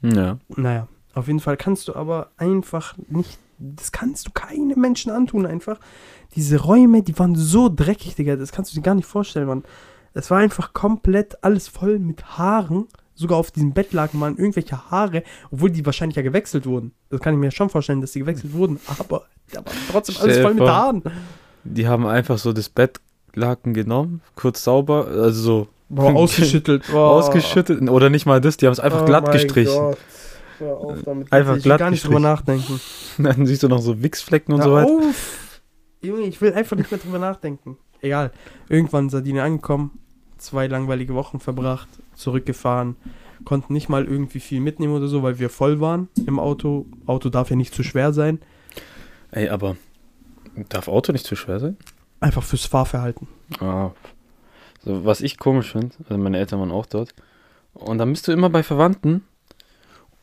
[0.03, 0.39] Ja.
[0.49, 5.47] Naja, auf jeden Fall kannst du aber einfach nicht, das kannst du keinem Menschen antun
[5.47, 5.81] einfach.
[6.35, 9.65] Diese Räume, die waren so dreckig, Digga, das kannst du dir gar nicht vorstellen, Mann.
[10.15, 12.87] Es war einfach komplett alles voll mit Haaren.
[13.19, 16.93] Sogar auf diesem Bettlaken waren irgendwelche Haare, obwohl die wahrscheinlich ja gewechselt wurden.
[17.11, 20.39] Das kann ich mir schon vorstellen, dass die gewechselt wurden, aber da war trotzdem alles
[20.39, 21.03] voll mit Haaren.
[21.65, 26.85] Die haben einfach so das Bettlaken genommen, kurz sauber, also so Boah, ausgeschüttelt.
[26.93, 27.11] Boah.
[27.11, 27.89] ausgeschüttet.
[27.91, 29.75] Oder nicht mal das, die haben es einfach Oh glatt gestrichen.
[29.75, 29.99] Gott.
[30.59, 31.33] Hör auf damit.
[31.33, 32.65] Einfach ich glatt gar nicht drüber gestrichen.
[32.67, 32.81] nachdenken.
[33.19, 35.09] Dann siehst du noch so Wichsflecken und Hör so weiter.
[35.09, 35.61] auf!
[36.03, 37.79] Junge, ich will einfach nicht mehr drüber nachdenken.
[38.01, 38.31] Egal.
[38.69, 39.99] Irgendwann in Sardinien angekommen,
[40.39, 42.97] zwei langweilige Wochen verbracht, zurückgefahren,
[43.45, 46.87] konnten nicht mal irgendwie viel mitnehmen oder so, weil wir voll waren im Auto.
[47.07, 48.41] Auto darf ja nicht zu schwer sein.
[49.31, 49.77] Ey, aber
[50.69, 51.77] Darf Auto nicht zu schwer sein?
[52.21, 53.29] Einfach fürs Fahrverhalten.
[53.61, 53.91] Ah.
[54.85, 57.15] So, was ich komisch finde, also meine Eltern waren auch dort.
[57.75, 59.23] Und dann bist du immer bei Verwandten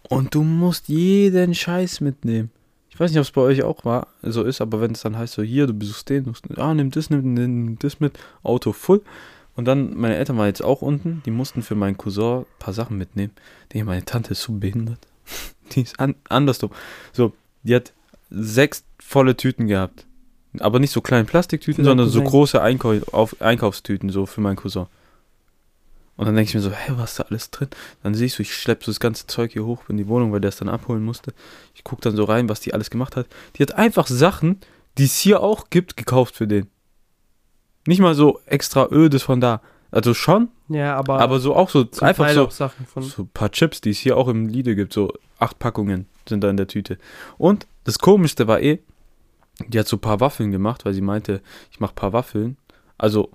[0.10, 2.52] und du musst jeden Scheiß mitnehmen.
[2.90, 5.18] Ich weiß nicht, ob es bei euch auch war, so ist, aber wenn es dann
[5.18, 8.18] heißt, so hier, du besuchst den, du musst, ah, nimm das, nimm, nimm das mit,
[8.42, 9.02] Auto voll.
[9.56, 12.74] Und dann, meine Eltern waren jetzt auch unten, die mussten für meinen Cousin ein paar
[12.74, 13.32] Sachen mitnehmen.
[13.72, 15.00] Die, meine Tante ist so behindert.
[15.72, 16.70] Die ist an, andersrum.
[17.12, 17.92] So, die hat
[18.30, 20.06] sechs volle Tüten gehabt.
[20.60, 24.86] Aber nicht so kleine Plastiktüten, sondern so große Einkau auf, Einkaufstüten, so für meinen Cousin.
[26.18, 27.68] Und dann denke ich mir so, hä, was ist da alles drin?
[28.04, 30.40] Dann siehst du, ich schlepp so das ganze Zeug hier hoch in die Wohnung, weil
[30.40, 31.34] der es dann abholen musste.
[31.74, 33.28] Ich guck dann so rein, was die alles gemacht hat.
[33.56, 34.62] Die hat einfach Sachen,
[34.98, 36.68] die es hier auch gibt, gekauft für den.
[37.88, 39.62] Nicht mal so extra ödes von da.
[39.92, 43.04] Also schon, Ja, aber, aber so auch so einfach Teil so, auch Sachen von.
[43.04, 46.44] so ein paar Chips, die es hier auch im Lidl gibt, so acht Packungen sind
[46.44, 46.98] da in der Tüte.
[47.38, 48.80] Und das Komischste war eh,
[49.68, 52.58] die hat so ein paar Waffeln gemacht, weil sie meinte, ich mache ein paar Waffeln.
[52.98, 53.30] Also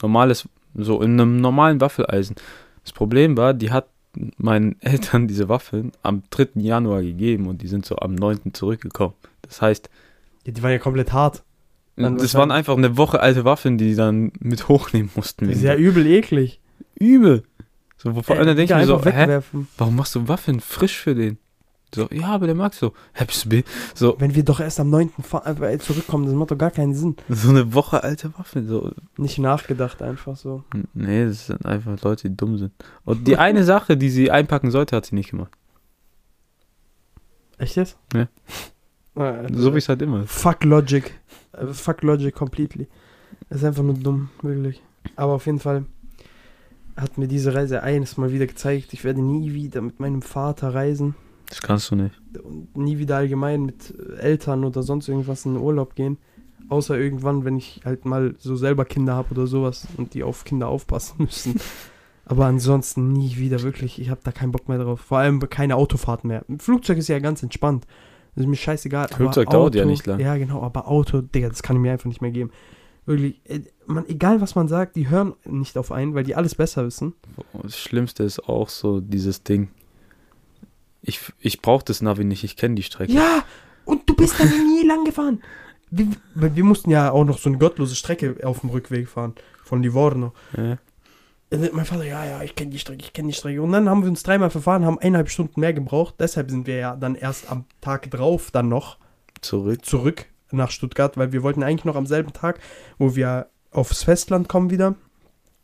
[0.00, 2.36] normales, so in einem normalen Waffeleisen.
[2.84, 3.88] Das Problem war, die hat
[4.38, 6.48] meinen Eltern diese Waffeln am 3.
[6.54, 8.54] Januar gegeben und die sind so am 9.
[8.54, 9.14] zurückgekommen.
[9.42, 9.90] Das heißt,
[10.46, 11.42] Ja, die waren ja komplett hart.
[11.98, 15.46] Das waren einfach eine Woche alte Waffeln, die die dann mit hochnehmen mussten.
[15.48, 16.60] Das ist ja übel eklig.
[16.98, 17.42] übel.
[17.96, 19.20] So, vor allem Äh, dann denke ich mir so, einfach hä?
[19.22, 19.68] wegwerfen.
[19.76, 21.38] warum machst du Waffeln frisch für den?
[21.94, 22.92] So, ja, aber der mag so.
[23.94, 25.10] So, Wenn wir doch erst am 9.
[25.22, 27.16] Fa- äh, zurückkommen, das macht doch gar keinen Sinn.
[27.30, 28.68] so eine Woche alte Waffeln.
[28.68, 30.64] So, Nicht nachgedacht, einfach so.
[30.92, 32.72] nee, das sind einfach Leute, die dumm sind.
[33.04, 35.52] Und die eine Sache, die sie einpacken sollte, hat sie nicht gemacht.
[37.56, 37.96] Echt jetzt?
[38.14, 38.28] Ja.
[39.16, 40.30] Äh, So wie es halt immer ist.
[40.30, 41.10] Fuck Logic.
[41.52, 42.88] Äh, Fuck Logic completely.
[43.48, 44.82] Das ist einfach nur dumm, wirklich.
[45.16, 45.84] Aber auf jeden Fall
[46.96, 50.74] hat mir diese Reise eines Mal wieder gezeigt, ich werde nie wieder mit meinem Vater
[50.74, 51.14] reisen
[51.48, 52.14] Das kannst du nicht.
[52.42, 56.18] und nie wieder allgemein mit Eltern oder sonst irgendwas in den Urlaub gehen.
[56.68, 60.44] Außer irgendwann, wenn ich halt mal so selber Kinder habe oder sowas und die auf
[60.44, 61.60] Kinder aufpassen müssen.
[62.26, 63.98] Aber ansonsten nie wieder, wirklich.
[64.00, 65.00] Ich habe da keinen Bock mehr drauf.
[65.00, 66.44] Vor allem keine Autofahrt mehr.
[66.48, 67.86] Ein Flugzeug ist ja ganz entspannt.
[68.34, 69.08] Das ist mir scheißegal.
[69.08, 70.20] Flugzeug dauert ja nicht lang.
[70.20, 72.50] Ja, genau, aber Auto, Digga, das kann ich mir einfach nicht mehr geben.
[73.06, 76.54] Wirklich, äh, man, egal was man sagt, die hören nicht auf einen, weil die alles
[76.54, 77.14] besser wissen.
[77.62, 79.68] Das Schlimmste ist auch so dieses Ding.
[81.00, 83.12] Ich, ich brauche das Navi nicht, ich kenne die Strecke.
[83.12, 83.44] Ja,
[83.86, 85.42] und du bist da nie lang gefahren.
[85.90, 89.82] Wir, wir mussten ja auch noch so eine gottlose Strecke auf dem Rückweg fahren, von
[89.82, 90.34] Livorno.
[90.54, 90.76] Ja.
[91.50, 93.62] Mein Vater, ja, ja, ich kenne die Strecke, ich kenne die Strecke.
[93.62, 96.16] Und dann haben wir uns dreimal verfahren, haben eineinhalb Stunden mehr gebraucht.
[96.18, 98.98] Deshalb sind wir ja dann erst am Tag drauf dann noch
[99.40, 99.84] Zurück.
[99.84, 102.60] zurück nach Stuttgart, weil wir wollten eigentlich noch am selben Tag,
[102.98, 104.94] wo wir aufs Festland kommen wieder,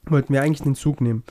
[0.07, 1.23] wollten wir eigentlich den Zug nehmen.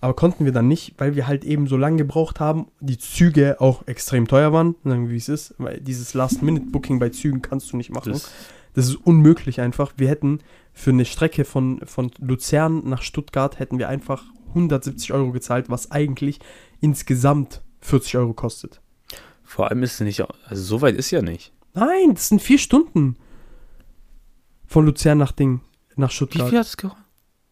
[0.00, 3.58] Aber konnten wir dann nicht, weil wir halt eben so lange gebraucht haben, die Züge
[3.60, 7.72] auch extrem teuer waren, sagen wir wie es ist, weil dieses Last-Minute-Booking bei Zügen kannst
[7.72, 8.12] du nicht machen.
[8.12, 8.30] Das,
[8.74, 9.94] Das ist unmöglich einfach.
[9.96, 10.40] Wir hätten
[10.74, 15.90] für eine Strecke von, von Luzern nach Stuttgart hätten wir einfach 170 Euro gezahlt, was
[15.90, 16.40] eigentlich
[16.80, 18.80] insgesamt 40 Euro kostet.
[19.44, 21.52] vor allem ist es nicht, also so weit ist ja nicht.
[21.74, 23.16] Nein, das sind vier Stunden.
[24.66, 25.60] Von Luzern nach Ding,
[25.96, 26.48] nach Wie Stuttgart.
[26.48, 27.04] viel hat es gekostet?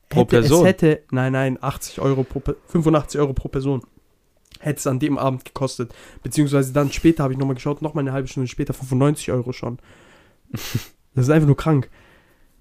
[0.08, 0.60] pro hätte, Person?
[0.60, 3.82] Es hätte, nein, nein, 80 Euro pro, Pe- 85 Euro pro Person.
[4.60, 5.94] Hätte es an dem Abend gekostet.
[6.22, 9.78] Beziehungsweise dann später habe ich nochmal geschaut, nochmal eine halbe Stunde später 95 Euro schon.
[10.50, 11.90] das ist einfach nur krank.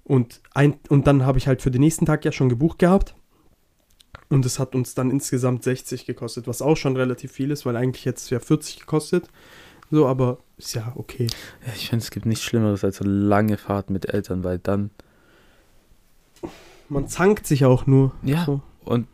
[0.04, 3.14] Und, ein, und dann habe ich halt für den nächsten Tag ja schon gebucht gehabt.
[4.28, 7.76] Und es hat uns dann insgesamt 60 gekostet, was auch schon relativ viel ist, weil
[7.76, 9.28] eigentlich hätte es ja 40 gekostet.
[9.90, 11.26] So, aber ist ja okay.
[11.76, 14.90] Ich finde, es gibt nichts Schlimmeres als so lange Fahrt mit Eltern, weil dann,
[16.88, 18.12] Man zankt sich auch nur.
[18.22, 18.62] ja, So.
[18.84, 19.06] und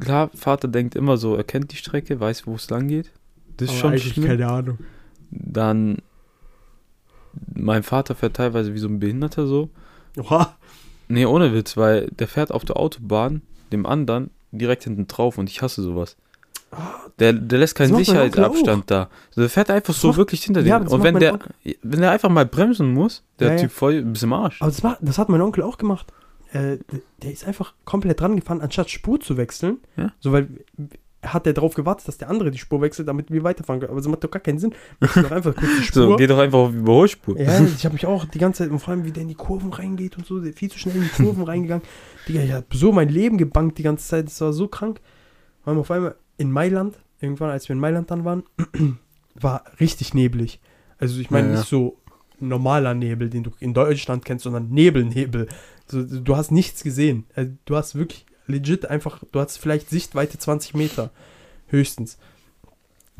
[0.00, 3.12] klar, Vater denkt immer so, er kennt die Strecke, weiß, wo es lang geht.
[3.56, 4.26] Das ist Aber schon eigentlich schlimm.
[4.26, 4.78] keine Ahnung.
[5.30, 5.98] Dann,
[7.54, 9.70] mein Vater fährt teilweise wie so ein Behinderter so.
[10.18, 10.56] Oha.
[11.08, 15.48] Nee, ohne Witz, weil der fährt auf der Autobahn dem anderen direkt hinten drauf und
[15.48, 16.16] ich hasse sowas.
[17.18, 19.08] Der, der lässt keinen Sicherheitsabstand da.
[19.36, 21.38] Der fährt einfach so macht- wirklich hinter Ja, das Und wenn der,
[21.82, 23.56] wenn der einfach mal bremsen muss, der Ja.
[23.58, 24.60] Typ voll bis im Arsch.
[24.60, 26.12] Aber das, war, das hat mein Onkel auch gemacht.
[26.52, 26.78] Äh,
[27.22, 29.78] der ist einfach komplett dran gefahren, anstatt Spur zu wechseln.
[29.96, 30.12] Ja.
[30.20, 30.48] So, weil
[31.22, 33.90] hat er darauf gewartet, dass der andere die Spur wechselt, damit wir weiterfahren können.
[33.90, 34.72] Aber das macht doch gar keinen Sinn.
[35.00, 36.16] Doch einfach kurz die So, Spur.
[36.16, 37.38] geh doch einfach auf Überholspur.
[37.40, 39.34] ja, ich habe mich auch die ganze Zeit, und vor allem wie der in die
[39.34, 41.82] Kurven reingeht und so, der viel zu schnell in die Kurven reingegangen.
[42.28, 45.00] Digga, ich habe so mein Leben gebankt die ganze Zeit, das war so krank.
[45.64, 48.44] Vor allem auf einmal in Mailand, irgendwann als wir in Mailand dann waren,
[49.34, 50.60] war richtig neblig.
[50.98, 51.58] Also ich meine Ja, ja.
[51.60, 51.96] nicht so
[52.40, 55.48] normaler Nebel, den du in Deutschland kennst, sondern Nebelnebel.
[55.88, 57.24] So, du hast nichts gesehen.
[57.34, 61.10] Also, du hast wirklich legit einfach, du hast vielleicht Sichtweite 20 Meter
[61.68, 62.18] höchstens.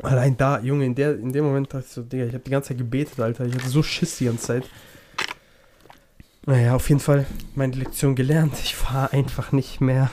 [0.01, 2.51] Allein da, Junge, in, der, in dem Moment dachte ich so, Digga, ich habe die
[2.51, 3.45] ganze Zeit gebetet, Alter.
[3.45, 4.63] Ich hatte so Schiss die ganze Zeit.
[6.45, 8.53] Naja, auf jeden Fall meine Lektion gelernt.
[8.63, 10.09] Ich fahre einfach nicht mehr.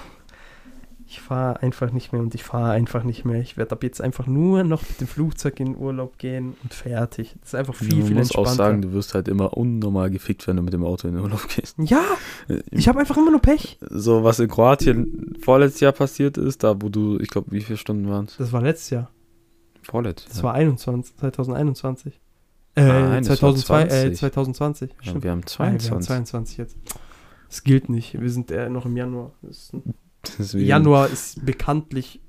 [1.08, 3.40] Ich fahre einfach nicht mehr und ich fahre einfach nicht mehr.
[3.40, 6.74] Ich werde ab jetzt einfach nur noch mit dem Flugzeug in den Urlaub gehen und
[6.74, 7.36] fertig.
[7.40, 8.50] Das ist einfach viel, du viel musst entspannter.
[8.50, 11.22] auch sagen, du wirst halt immer unnormal gefickt, wenn du mit dem Auto in den
[11.22, 11.76] Urlaub gehst.
[11.78, 12.02] ja,
[12.72, 13.78] ich habe einfach immer nur Pech.
[13.88, 17.78] So, was in Kroatien vorletztes Jahr passiert ist, da wo du, ich glaube, wie viele
[17.78, 18.36] Stunden waren es?
[18.38, 19.10] Das war letztes Jahr.
[19.82, 20.44] Vorletztes Das Jahr.
[20.46, 22.20] war 21, 2021.
[22.74, 24.18] Äh, Ah, nein, das war 2002, äh, 20.
[24.18, 24.90] 2020.
[25.02, 26.06] Ja, wir haben Ah, wir haben 22.
[26.08, 26.76] 22 jetzt.
[27.48, 28.20] Das gilt nicht.
[28.20, 29.30] Wir sind äh, noch im Januar.
[29.42, 29.94] Das ist ein
[30.38, 32.20] Wie, Januar ist bekanntlich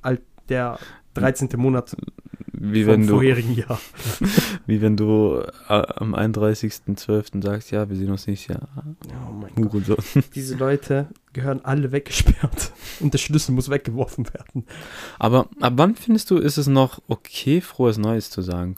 [0.49, 0.79] der
[1.13, 1.49] 13.
[1.57, 1.95] Monat
[2.59, 3.79] wie vom wenn du, vorherigen Jahr.
[4.65, 7.43] wie wenn du äh, am 31.12.
[7.43, 8.67] sagst, ja, wir sehen uns nächstes Jahr.
[9.27, 9.73] Oh mein Gott.
[9.73, 9.97] Hurensohn.
[10.35, 14.65] Diese Leute gehören alle weggesperrt und der Schlüssel muss weggeworfen werden.
[15.19, 18.75] Aber ab wann findest du, ist es noch okay, frohes Neues zu sagen?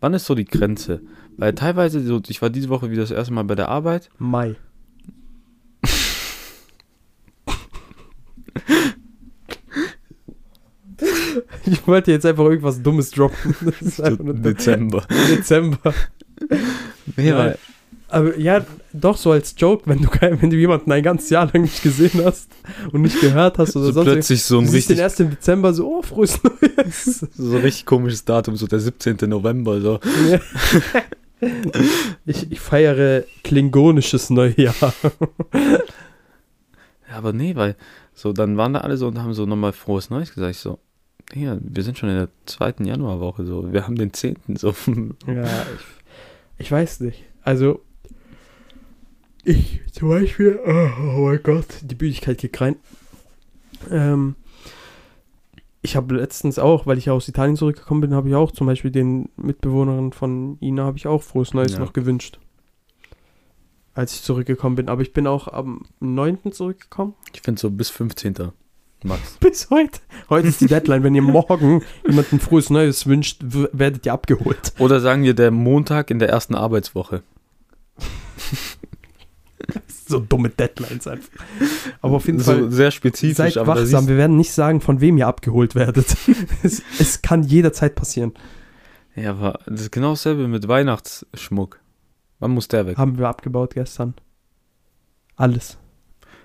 [0.00, 1.00] Wann ist so die Grenze?
[1.36, 4.10] Weil teilweise, so, ich war diese Woche wieder das erste Mal bei der Arbeit.
[4.18, 4.56] Mai.
[11.66, 13.54] Ich wollte jetzt einfach irgendwas Dummes droppen.
[14.42, 15.04] Dezember.
[15.28, 15.94] Dezember.
[17.16, 17.54] Ja, Nein.
[18.08, 21.62] Aber ja, doch so als Joke, wenn du, wenn du jemanden ein ganzes Jahr lang
[21.62, 22.50] nicht gesehen hast
[22.92, 25.72] und nicht gehört hast oder so sonst plötzlich so ein den richtig, erst im Dezember
[25.72, 27.26] so, oh, frohes Neues.
[27.34, 29.16] so ein richtig komisches Datum, so der 17.
[29.30, 29.80] November.
[29.80, 29.98] So.
[32.26, 34.74] ich, ich feiere klingonisches Neujahr.
[37.12, 37.76] Ja, aber nee, weil
[38.14, 40.52] so, dann waren da alle so und haben so nochmal frohes Neues gesagt.
[40.52, 40.78] Ich so,
[41.34, 44.36] ja, wir sind schon in der zweiten Januarwoche, so, wir haben den 10.
[44.56, 44.74] so.
[45.26, 47.24] Ja, ich, ich weiß nicht.
[47.42, 47.80] Also,
[49.44, 52.76] ich zum Beispiel, oh, oh mein Gott, die Müdigkeit geht rein.
[53.90, 54.36] Ähm,
[55.80, 58.68] ich habe letztens auch, weil ich ja aus Italien zurückgekommen bin, habe ich auch zum
[58.68, 61.80] Beispiel den Mitbewohnerinnen von Ina, habe ich auch frohes Neues Ja.
[61.80, 62.38] noch gewünscht.
[63.94, 64.88] Als ich zurückgekommen bin.
[64.88, 66.52] Aber ich bin auch am 9.
[66.52, 67.14] zurückgekommen.
[67.34, 68.52] Ich finde so bis 15.
[69.04, 69.36] Max.
[69.40, 69.98] Bis heute.
[70.30, 71.02] Heute ist die Deadline.
[71.02, 74.72] Wenn ihr morgen jemandem frohes Neues wünscht, werdet ihr abgeholt.
[74.78, 77.22] Oder sagen wir der Montag in der ersten Arbeitswoche.
[80.08, 81.30] So dumme Deadlines einfach.
[82.02, 82.70] Aber auf jeden so Fall.
[82.70, 84.08] sehr spezifisch, Seid aber wachsam.
[84.08, 86.16] Wir werden nicht sagen, von wem ihr abgeholt werdet.
[86.62, 88.34] es, es kann jederzeit passieren.
[89.16, 91.78] ja, aber das ist genau dasselbe mit Weihnachtsschmuck.
[92.42, 92.98] Wann muss der weg?
[92.98, 94.14] Haben wir abgebaut gestern.
[95.36, 95.78] Alles.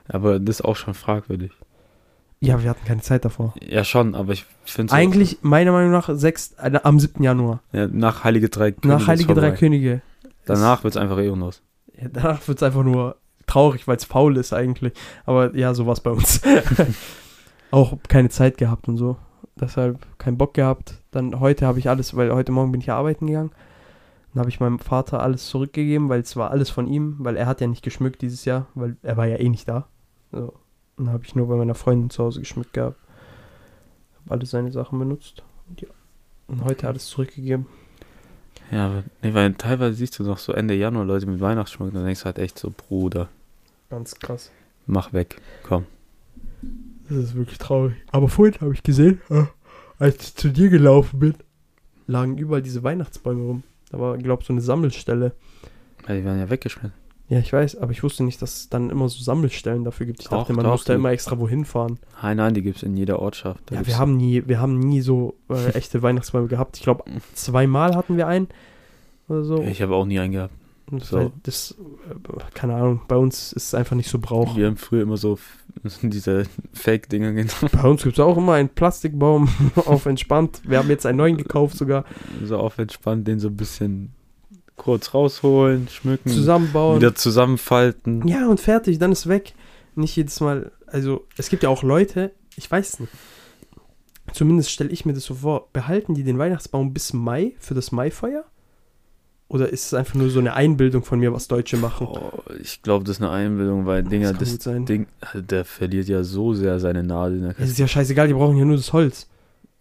[0.07, 1.51] Aber das ist auch schon fragwürdig.
[2.39, 3.55] Ja, wir hatten keine Zeit davor.
[3.59, 7.23] Ja, schon, aber ich finde so, Eigentlich, meiner Meinung nach, sechs, äh, am 7.
[7.23, 7.63] Januar.
[7.71, 9.51] ja, nach Heilige Drei Könige nach Heilige Drei.
[9.51, 10.03] Könige.
[10.45, 11.63] Danach wird es einfach ehrenlos.
[11.99, 13.15] Ja, danach wird es einfach nur
[13.47, 14.93] traurig, weil es faul ist eigentlich.
[15.25, 16.41] Aber ja, so war es bei uns.
[17.71, 19.17] Auch keine Zeit gehabt und so.
[19.59, 21.01] Deshalb keinen Bock gehabt.
[21.09, 23.49] Dann heute habe ich alles, weil heute Morgen bin ich ja arbeiten gegangen.
[24.37, 27.47] Dann habe ich meinem Vater alles zurückgegeben, weil es war alles von ihm, weil er
[27.47, 29.87] hat ja nicht geschmückt dieses Jahr, weil er war ja eh nicht da.
[30.31, 30.53] So.
[30.95, 32.99] Dann habe ich nur bei meiner Freundin zu Hause geschmückt gehabt.
[34.19, 35.41] Habe alle seine Sachen benutzt.
[35.67, 35.87] Und ja.
[36.45, 37.65] Und heute alles zurückgegeben.
[38.69, 42.05] Ja, aber, nee, weil teilweise siehst du noch so Ende Januar Leute mit Weihnachtsschmuck, dann
[42.05, 43.29] denkst du halt echt so, Bruder,
[43.89, 44.51] Ganz krass.
[44.85, 45.85] mach weg, komm.
[47.09, 47.95] Das ist wirklich traurig.
[48.11, 49.45] Aber vorhin habe ich gesehen, äh,
[49.97, 51.33] als ich zu dir gelaufen bin,
[52.05, 53.63] lagen überall diese Weihnachtsbäume rum.
[53.91, 55.33] Da war, glaube ich, so eine Sammelstelle.
[56.07, 56.93] Ja, die werden ja weggeschmissen.
[57.29, 60.21] Ja, ich weiß, aber ich wusste nicht, dass es dann immer so Sammelstellen dafür gibt.
[60.21, 61.99] Ich Doch, dachte, man doch, muss da immer extra wohin fahren.
[62.21, 63.63] Nein, nein, die gibt es in jeder Ortschaft.
[63.65, 66.77] Da Ja, wir haben nie, wir haben nie so äh, echte Weihnachtsbäume gehabt.
[66.77, 68.47] Ich glaube, zweimal hatten wir einen
[69.27, 69.61] oder so.
[69.61, 70.53] Ich habe auch nie einen gehabt.
[70.99, 71.33] So.
[71.43, 71.75] das
[72.09, 74.55] äh, keine Ahnung, bei uns ist es einfach nicht so Brauch.
[74.55, 75.37] Wir haben früher immer so
[76.01, 80.61] diese Fake-Dinger genommen, Bei uns gibt es auch immer einen Plastikbaum auf entspannt.
[80.63, 82.05] Wir haben jetzt einen neuen gekauft sogar.
[82.43, 84.13] so auf entspannt, den so ein bisschen
[84.77, 86.97] kurz rausholen, schmücken, Zusammenbauen.
[86.97, 88.25] wieder zusammenfalten.
[88.27, 89.53] Ja, und fertig, dann ist weg.
[89.95, 93.11] Nicht jedes Mal, also es gibt ja auch Leute, ich weiß nicht.
[94.33, 97.91] Zumindest stelle ich mir das so vor, behalten die den Weihnachtsbaum bis Mai für das
[97.91, 98.45] Maifeuer?
[99.49, 102.07] Oder ist es einfach nur so eine Einbildung von mir, was Deutsche machen?
[102.09, 102.31] Oh,
[102.61, 104.85] ich glaube, das ist eine Einbildung, weil Dinger, das, sein.
[104.85, 107.71] Ding, der verliert ja so sehr seine Nadel in der Es Kasse.
[107.71, 109.27] ist ja scheißegal, die brauchen ja nur das Holz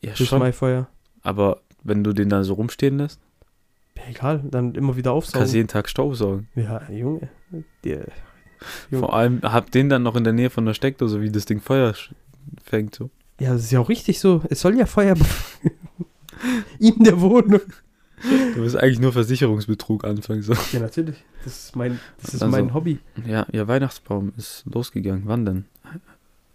[0.03, 0.87] Ja, fürs schon, Maifeuer.
[1.23, 3.19] aber wenn du den da so rumstehen lässt,
[3.97, 5.53] Ja, egal, dann immer wieder kannst aufsaugen.
[5.55, 6.47] jeden Tag Staubsaugen.
[6.55, 7.29] Ja, Junge.
[7.83, 8.07] Der,
[8.91, 9.01] Junge.
[9.01, 11.61] Vor allem, hab den dann noch in der Nähe von der Steckdose, wie das Ding
[11.61, 11.93] Feuer
[12.65, 12.95] fängt.
[12.95, 13.11] So.
[13.41, 14.43] Ja, das ist ja auch richtig so.
[14.49, 15.17] Es soll ja Feuer
[16.79, 17.61] in der Wohnung.
[18.23, 20.43] Du willst eigentlich nur Versicherungsbetrug anfangen.
[20.43, 20.55] So.
[20.73, 21.17] Ja, natürlich.
[21.45, 22.99] Das ist mein, das ist Also- mein Hobby.
[23.27, 25.23] Ja, ihr Weihnachtsbaum ist losgegangen.
[25.27, 25.65] Wann denn?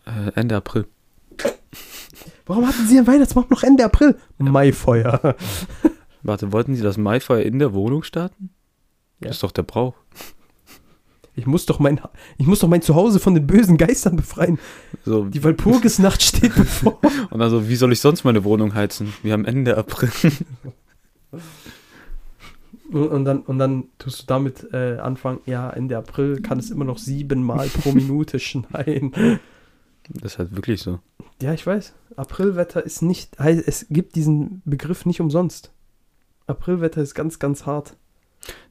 [0.05, 0.85] Äh, Ende April.
[2.45, 4.15] Warum hatten Sie einen Weihnachtsbaum noch Ende April?
[4.37, 5.35] Maifeuer.
[6.23, 8.49] Warte, wollten Sie das Maifeuer in der Wohnung starten?
[9.21, 9.27] Ja.
[9.27, 9.93] Das ist doch der Brauch.
[11.35, 12.01] Ich muss doch mein,
[12.37, 14.59] ich muss doch mein Zuhause von den bösen Geistern befreien.
[15.05, 16.99] So, Die Walpurgisnacht steht bevor.
[17.29, 19.13] und also, wie soll ich sonst meine Wohnung heizen?
[19.23, 20.11] Wir haben Ende April.
[22.91, 26.85] Und, dann, und dann tust du damit äh, anfangen, ja, Ende April kann es immer
[26.85, 29.39] noch siebenmal pro Minute schneien.
[30.09, 30.99] Das ist halt wirklich so.
[31.41, 31.93] Ja, ich weiß.
[32.17, 35.71] Aprilwetter ist nicht, es gibt diesen Begriff nicht umsonst.
[36.47, 37.95] Aprilwetter ist ganz, ganz hart.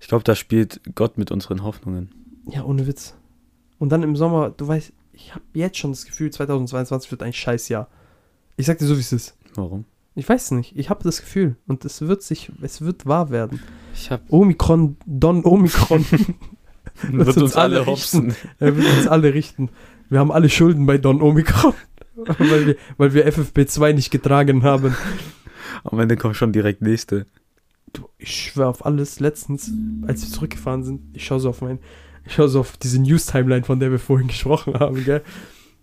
[0.01, 2.11] Ich glaube, da spielt Gott mit unseren Hoffnungen.
[2.46, 3.14] Ja, ohne Witz.
[3.79, 7.33] Und dann im Sommer, du weißt, ich habe jetzt schon das Gefühl, 2022 wird ein
[7.33, 7.88] Scheißjahr.
[8.57, 9.37] Ich sag dir so, wie es ist.
[9.55, 9.85] Warum?
[10.20, 10.76] Ich weiß es nicht.
[10.76, 11.56] Ich habe das Gefühl.
[11.66, 13.62] Und es wird sich, es wird wahr werden.
[13.94, 16.04] Ich habe Omikron, Don Omikron.
[17.11, 18.35] wird uns alle hopsen.
[18.59, 19.70] Er wird uns alle richten.
[20.11, 21.72] Wir haben alle Schulden bei Don Omikron.
[22.16, 24.94] weil, wir, weil wir FFP2 nicht getragen haben.
[25.85, 27.24] Am Ende kommt schon direkt nächste.
[27.94, 29.20] Du, ich schwör auf alles.
[29.20, 29.72] Letztens,
[30.06, 31.78] als wir zurückgefahren sind, ich schaue so auf mein,
[32.26, 35.22] ich schaue so auf diese News-Timeline, von der wir vorhin gesprochen haben, gell?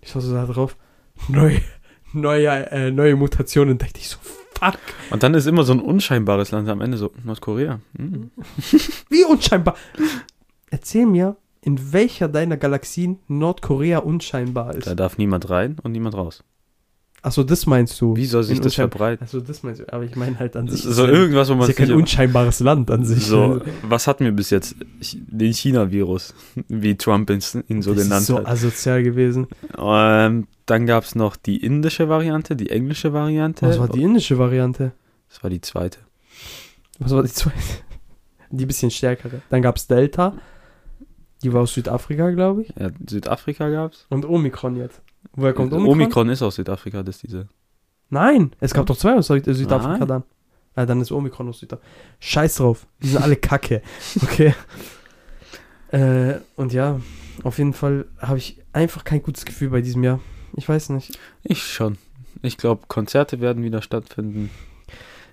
[0.02, 0.78] Ich schaue so da drauf.
[1.28, 1.60] Neue,
[2.13, 3.78] neue, äh, neue Mutationen.
[3.78, 4.80] Dachte ich so, fuck.
[5.10, 7.80] Und dann ist immer so ein unscheinbares Land am Ende so Nordkorea.
[7.98, 8.32] Hm.
[9.10, 9.76] Wie unscheinbar.
[10.70, 14.88] Erzähl mir, in welcher deiner Galaxien Nordkorea unscheinbar ist.
[14.88, 16.43] Da darf niemand rein und niemand raus.
[17.23, 18.15] Achso, das meinst du.
[18.15, 19.23] Wie soll sich In das verbreiten?
[19.23, 19.91] Achso, das meinst du.
[19.91, 20.84] Aber ich meine halt an sich.
[20.84, 23.25] So ist ja- irgendwas, wo man ist ja kein unscheinbares Land an sich.
[23.25, 24.75] So, was hatten wir bis jetzt?
[25.12, 26.34] Den China-Virus,
[26.67, 28.47] wie Trump ihn, so das genannt ist so hat.
[28.47, 29.47] asozial gewesen.
[29.77, 33.67] Ähm, dann gab es noch die indische Variante, die englische Variante.
[33.67, 34.91] Was war die indische Variante?
[35.30, 35.99] Das war die zweite.
[36.99, 37.58] Was war die zweite?
[38.49, 39.41] Die bisschen stärkere.
[39.49, 40.34] Dann gab es Delta.
[41.43, 42.69] Die war aus Südafrika, glaube ich.
[42.80, 44.06] Ja, Südafrika gab es.
[44.10, 45.01] Und Omikron jetzt.
[45.38, 45.93] Woher kommt Omikron?
[45.93, 47.47] Omikron ist aus Südafrika, das ist diese.
[48.10, 50.08] Nein, es gab doch zwei aus Süd- Südafrika Nein.
[50.08, 50.23] dann.
[50.76, 51.88] Ja, dann ist Omikron aus Südafrika.
[52.19, 52.86] Scheiß drauf.
[53.02, 53.82] Die sind alle kacke.
[54.23, 54.54] Okay.
[55.91, 57.00] äh, und ja,
[57.43, 60.19] auf jeden Fall habe ich einfach kein gutes Gefühl bei diesem Jahr.
[60.56, 61.17] Ich weiß nicht.
[61.43, 61.97] Ich schon.
[62.41, 64.50] Ich glaube, Konzerte werden wieder stattfinden.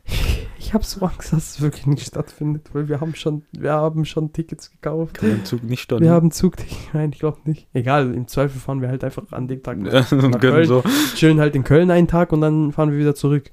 [0.75, 4.05] Ich habe so Angst, dass es wirklich nicht stattfindet, weil wir haben schon, wir haben
[4.05, 5.15] schon Tickets gekauft.
[5.15, 6.11] Kann den Zug nicht stornieren.
[6.11, 6.77] Wir haben Zugtickets.
[6.93, 7.69] Nein, ich glaube nicht.
[7.75, 9.79] Egal, im Zweifel fahren wir halt einfach an dem Tag.
[9.87, 10.67] Ja, und nach Köln.
[10.67, 10.83] so.
[11.15, 13.53] Chillen halt in Köln einen Tag und dann fahren wir wieder zurück.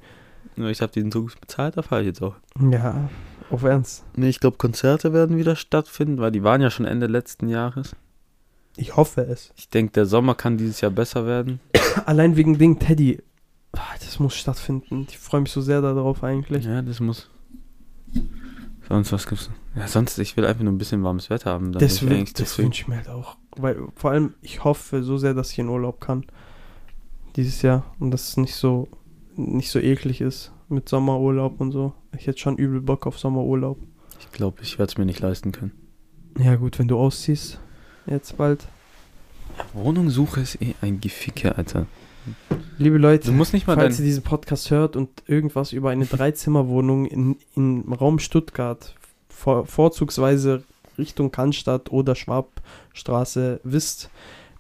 [0.56, 2.34] Ich habe den Zug bezahlt, da fahre ich jetzt auch.
[2.72, 3.08] Ja,
[3.52, 4.04] auf Ernst.
[4.16, 7.96] Nee, ich glaube, Konzerte werden wieder stattfinden, weil die waren ja schon Ende letzten Jahres.
[8.78, 9.54] Ich hoffe es.
[9.58, 11.60] Ich denke, der Sommer kann dieses Jahr besser werden.
[12.08, 13.22] Allein wegen Ding Teddy.
[13.72, 15.08] Das muss stattfinden.
[15.10, 16.66] Ich freue mich so sehr darauf eigentlich.
[16.66, 17.30] Ja, das muss.
[18.88, 19.50] Sonst was gibt's?
[19.76, 21.72] Ja, sonst, ich will einfach nur ein bisschen warmes Wetter haben.
[21.72, 23.38] Das, eigentlich das wünsche ich mir halt auch.
[23.56, 26.26] Weil vor allem, ich hoffe so sehr, dass ich in Urlaub kann.
[27.38, 27.86] Dieses Jahr.
[28.00, 28.90] Und dass es nicht so,
[29.38, 31.94] nicht so eklig ist mit Sommerurlaub und so.
[32.18, 33.78] Ich hätte schon übel Bock auf Sommerurlaub.
[34.20, 35.72] Ich glaube, ich werde es mir nicht leisten können.
[36.38, 37.60] Ja gut, wenn du ausziehst.
[38.08, 38.68] Jetzt bald.
[39.74, 41.86] Wohnungssuche ist eh ein Geficke, Alter.
[42.78, 46.06] Liebe Leute, Du musst nicht mal falls ihr diesen Podcast hört und irgendwas über eine
[46.08, 48.96] Dreizimmerwohnung in, im Raum Stuttgart,
[49.30, 50.64] vor, vorzugsweise
[50.98, 54.10] Richtung Cannstatt oder Schwabstraße wisst,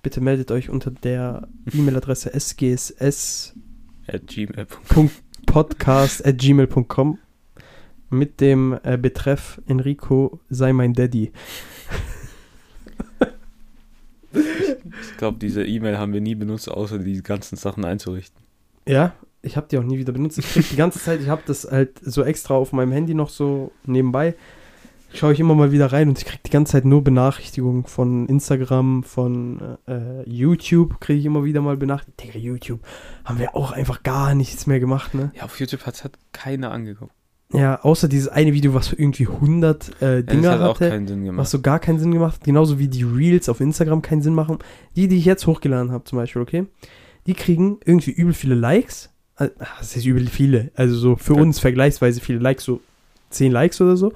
[0.03, 3.53] bitte meldet euch unter der E-Mail-Adresse sgss
[4.07, 4.67] At gmail.
[5.45, 7.17] podcast.gmail.com
[8.09, 11.31] mit dem äh, Betreff Enrico sei mein Daddy.
[14.33, 18.41] Ich glaube, diese E-Mail haben wir nie benutzt, außer die ganzen Sachen einzurichten.
[18.87, 20.37] Ja, ich habe die auch nie wieder benutzt.
[20.37, 23.29] Ich krieg die ganze Zeit, ich habe das halt so extra auf meinem Handy noch
[23.29, 24.35] so nebenbei.
[25.13, 28.27] Schaue ich immer mal wieder rein und ich krieg die ganze Zeit nur Benachrichtigungen von
[28.27, 32.33] Instagram, von äh, YouTube kriege ich immer wieder mal Benachrichtigungen.
[32.33, 32.79] Digga, YouTube
[33.25, 35.31] haben wir auch einfach gar nichts mehr gemacht, ne?
[35.35, 37.11] Ja, auf YouTube hat halt keiner angeguckt.
[37.53, 40.89] Ja, außer dieses eine Video, was irgendwie 100 äh, Ja, Dinger auch hatte.
[40.89, 41.39] keinen Sinn gemacht.
[41.41, 44.33] Was so gar keinen Sinn gemacht hat, genauso wie die Reels auf Instagram keinen Sinn
[44.33, 44.59] machen.
[44.95, 46.65] Die, die ich jetzt hochgeladen habe, zum Beispiel, okay?
[47.27, 49.09] Die kriegen irgendwie übel viele Likes.
[49.37, 50.71] Äh, Das ist übel viele.
[50.75, 51.41] Also so für Ja.
[51.41, 52.79] uns vergleichsweise viele Likes, so
[53.31, 54.13] 10 Likes oder so.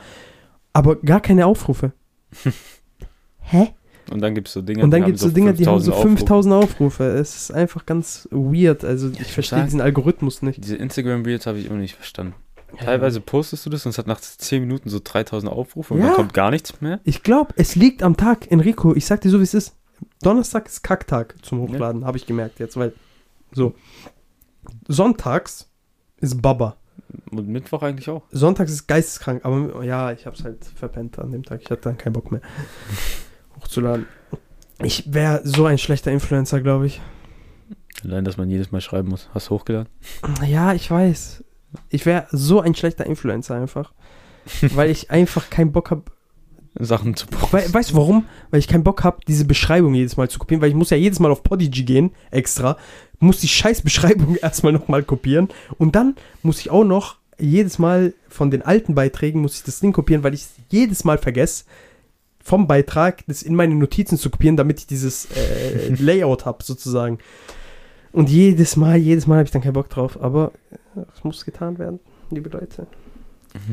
[0.74, 1.91] Aber gar keine Aufrufe.
[3.41, 3.69] Hä?
[4.12, 5.65] Und dann gibt es so Dinge, Und dann die gibt es so haben Dinger, die
[5.65, 6.17] haben so 5000 Aufrufe.
[6.17, 7.04] 5000 Aufrufe.
[7.06, 8.83] Es ist einfach ganz weird.
[8.86, 10.63] Also ich ich verstehe diesen Algorithmus nicht.
[10.63, 12.36] Diese Instagram-Reels habe ich immer nicht verstanden.
[12.79, 16.07] Teilweise postest du das und es hat nach 10 Minuten so 3000 Aufrufe und Ja.
[16.07, 16.99] dann kommt gar nichts mehr.
[17.03, 18.93] Ich glaube, es liegt am Tag, Enrico.
[18.95, 19.75] Ich sag dir so, wie es ist.
[20.21, 22.93] Donnerstag ist Kacktag zum Hochladen, habe ich gemerkt jetzt, weil
[23.53, 23.75] so.
[24.87, 25.69] Sonntags
[26.19, 26.75] ist Baba.
[27.31, 28.23] Und Mittwoch eigentlich auch.
[28.31, 31.61] Sonntags ist geisteskrank, aber ja, ich habe es halt verpennt an dem Tag.
[31.61, 32.41] Ich hatte dann keinen Bock mehr
[33.61, 34.07] hochzuladen.
[34.83, 37.01] Ich wäre so ein schlechter Influencer, glaube ich.
[38.03, 39.29] Allein, dass man jedes Mal schreiben muss.
[39.33, 39.87] Hast du hochgeladen?
[40.45, 41.43] Ja, ich weiß.
[41.90, 43.94] Ich wäre so ein schlechter Influencer einfach,
[44.73, 46.04] weil ich einfach keinen Bock habe,
[46.78, 47.58] Sachen zu posten.
[47.58, 48.26] We weißt du warum?
[48.52, 50.98] Weil ich keinen Bock habe, diese Beschreibung jedes Mal zu kopieren, weil ich muss ja
[50.98, 52.78] jedes Mal auf Podigy gehen, extra,
[53.19, 58.13] muss die scheiß Beschreibung erstmal nochmal kopieren und dann muss ich auch noch jedes Mal
[58.30, 61.65] von den alten Beiträgen muss ich das Ding kopieren, weil ich es jedes Mal vergesse,
[62.42, 67.17] vom Beitrag das in meine Notizen zu kopieren, damit ich dieses äh, Layout habe, sozusagen.
[68.15, 70.53] Und jedes Mal, jedes Mal habe ich dann keinen Bock drauf, aber
[70.95, 71.99] äh, es muss getan werden,
[72.31, 72.87] liebe Leute.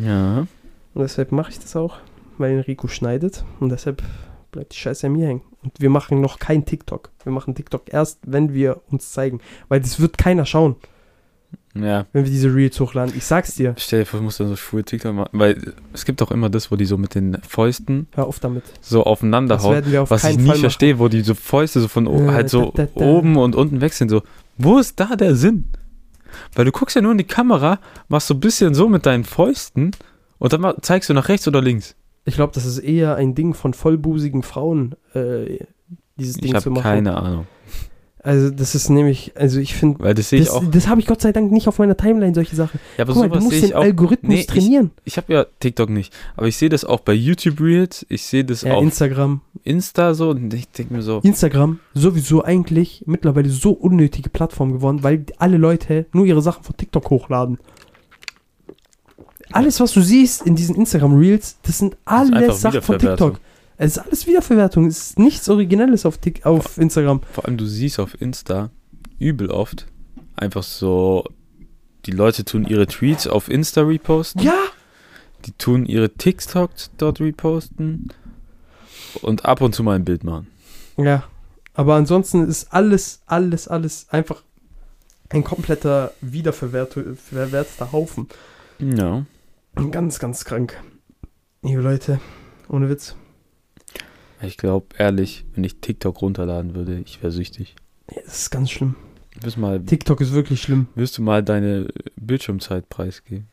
[0.05, 0.49] Ja.
[0.95, 1.99] Und deshalb mache ich das auch,
[2.39, 4.03] weil Enrico schneidet und deshalb
[4.51, 5.43] bleibt die Scheiße an mir hängen.
[5.63, 7.11] Und wir machen noch kein TikTok.
[7.23, 9.39] Wir machen TikTok erst, wenn wir uns zeigen,
[9.69, 10.75] weil das wird keiner schauen,
[11.75, 12.05] Ja.
[12.13, 13.15] wenn wir diese Reels hochladen.
[13.17, 15.31] Ich sag's dir, Stell dir vor, du musst dann so schwul TikTok machen.
[15.33, 18.65] Weil es gibt auch immer das, wo die so mit den Fäusten hör auf damit.
[18.83, 19.97] so aufeinander Das hauen.
[19.97, 22.85] auf Was ich nie verstehe, wo die so Fäuste so von Äh, halt so da,
[22.85, 23.05] da, da.
[23.07, 24.11] oben und unten sind.
[24.11, 24.23] So,
[24.59, 25.65] wo ist da der Sinn?
[26.55, 29.25] Weil du guckst ja nur in die Kamera, machst so ein bisschen so mit deinen
[29.25, 29.93] Fäusten
[30.39, 31.95] und dann zeigst du nach rechts oder links.
[32.25, 35.59] Ich glaube, das ist eher ein Ding von vollbusigen Frauen, äh,
[36.19, 36.83] dieses Ich Ding zu habe machen.
[36.83, 37.47] keine Ahnung.
[38.25, 40.63] Also das ist nämlich, also ich finde, Weil das sehe ich das, auch.
[40.71, 42.79] das habe ich Gott sei Dank nicht auf meiner Timeline, solche Sachen.
[42.97, 43.83] Ja, aber Guck mal, du musst den ich auch.
[43.83, 44.93] Algorithmus Nee, ich- trainieren.
[45.05, 48.45] Ich habe ja TikTok nicht, aber ich sehe das auch bei YouTube Reels, ich sehe
[48.45, 49.41] das Ja, auf Instagram.
[49.65, 55.03] Insta so und ich denke mir so, Instagram sowieso eigentlich mittlerweile so unnötige Plattform geworden,
[55.03, 57.59] weil alle Leute nur ihre Sachen von TikTok hochladen.
[59.51, 62.99] Alles, was du siehst in diesen Instagram Reels, das sind alles einfach Sachen von.
[62.99, 63.41] TikTok.
[63.77, 64.87] Es ist alles Wiederverwertung.
[64.87, 67.21] Es ist nichts Originelles auf, Tik auf Instagram.
[67.33, 68.71] vor allem du siehst auf Insta
[69.19, 69.87] übel oft
[70.37, 71.25] einfach so,
[72.07, 74.59] die Leute tun ihre Tweets auf Insta reposten, Ja,
[75.45, 78.09] die tun ihre TikToks dort reposten
[79.23, 80.49] und ab und zu mal ein Bild machen.
[80.97, 81.25] Ja,
[81.75, 84.43] aber ansonsten ist alles, alles, alles einfach
[85.31, 88.29] ein kompletter wiederverwerter verwerteter Haufen.
[88.79, 89.25] Ja.
[89.91, 90.79] Ganz, ganz krank.
[91.63, 92.21] Liebe Leute,
[92.69, 93.17] ohne Witz.
[94.43, 97.75] Ich glaube, ehrlich, wenn ich TikTok runterladen würde, ich wäre süchtig.
[98.11, 98.97] Ja, Das ist ganz schlimm.
[99.41, 100.89] Wirst mal, TikTok ist wirklich schlimm.
[100.95, 103.49] wirst du mal deine Bildschirmzeit preisgeben?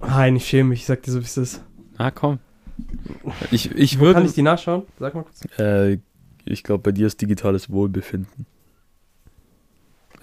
[0.00, 1.62] Nein, ich schäme mich, ich sag dir so, wie es ist.
[1.98, 2.38] Ah, komm.
[3.52, 4.82] Ich, ich Wo kann würde, ich die nachschauen?
[4.98, 5.42] Sag mal kurz.
[5.58, 5.98] äh,
[6.44, 8.46] ich glaube, bei dir ist digitales Wohlbefinden.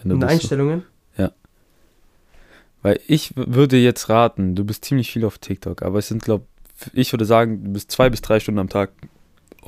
[0.03, 0.83] In das so- Einstellungen?
[2.81, 6.45] Weil ich würde jetzt raten, du bist ziemlich viel auf TikTok, aber es sind, glaube
[6.93, 8.91] ich, würde sagen, du bist zwei bis drei Stunden am Tag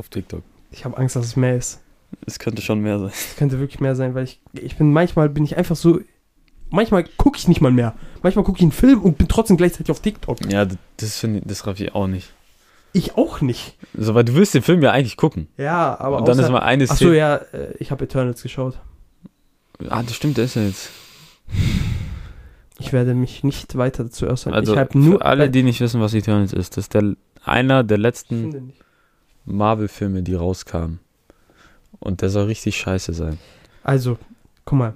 [0.02, 0.42] auf TikTok.
[0.72, 1.80] Ich habe Angst, dass es mehr ist.
[2.26, 3.10] Es könnte schon mehr sein.
[3.14, 6.00] Es könnte wirklich mehr sein, weil ich, ich bin manchmal bin ich einfach so.
[6.72, 7.94] Manchmal gucke ich nicht mal mehr.
[8.24, 10.38] Manchmal gucke ich einen Film und bin trotzdem gleichzeitig auf TikTok.
[10.52, 10.66] Ja,
[10.98, 12.34] das finde ich, das raff ich auch nicht.
[12.94, 13.78] Ich auch nicht.
[13.98, 15.48] So, weil du willst den Film ja eigentlich gucken.
[15.58, 17.18] Ja, aber Und dann außer- ist mal eine Achso, Szene.
[17.18, 18.80] ja, äh, ich habe Eternals geschaut.
[19.90, 20.90] Ah, das stimmt, der ist ja jetzt.
[22.80, 24.54] Ich werde mich nicht weiter dazu äußern.
[24.54, 27.16] Also, ich habe nur für alle, die nicht wissen, was Eternals ist, das ist der,
[27.44, 28.80] einer der Ich letzten finde nicht.
[29.46, 31.00] Marvel-Filme, die rauskamen.
[32.00, 33.38] Und der soll richtig scheiße sein.
[33.84, 34.18] Also,
[34.66, 34.94] guck mal.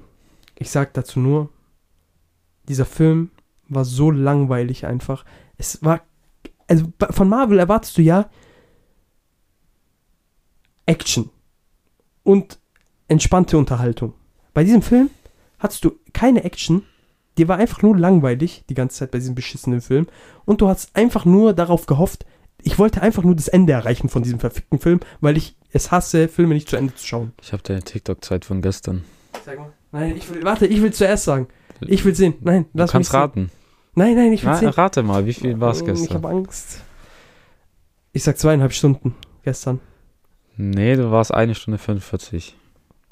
[0.57, 1.49] Ich sag dazu nur,
[2.67, 3.31] dieser Film
[3.67, 5.25] war so langweilig einfach.
[5.57, 6.01] Es war,
[6.67, 8.29] also von Marvel erwartest du ja
[10.85, 11.29] Action
[12.23, 12.59] und
[13.07, 14.13] entspannte Unterhaltung.
[14.53, 15.09] Bei diesem Film
[15.59, 16.83] hattest du keine Action,
[17.37, 20.07] dir war einfach nur langweilig die ganze Zeit bei diesem beschissenen Film
[20.45, 22.25] und du hast einfach nur darauf gehofft,
[22.61, 26.27] ich wollte einfach nur das Ende erreichen von diesem verfickten Film, weil ich es hasse,
[26.27, 27.33] Filme nicht zu Ende zu schauen.
[27.41, 29.03] Ich habe deine TikTok-Zeit von gestern.
[29.45, 29.71] Sag mal.
[29.91, 31.47] Nein, ich will, warte, ich will zuerst sagen.
[31.81, 32.35] Ich will sehen.
[32.41, 33.51] Nein, Du lass kannst mich raten.
[33.95, 34.69] Nein, nein, ich will Na, sehen.
[34.69, 36.15] rate mal, wie viel war es Ich gestern?
[36.23, 36.81] habe Angst.
[38.13, 39.79] Ich sag zweieinhalb Stunden gestern.
[40.57, 42.55] Nee, du warst eine Stunde 45.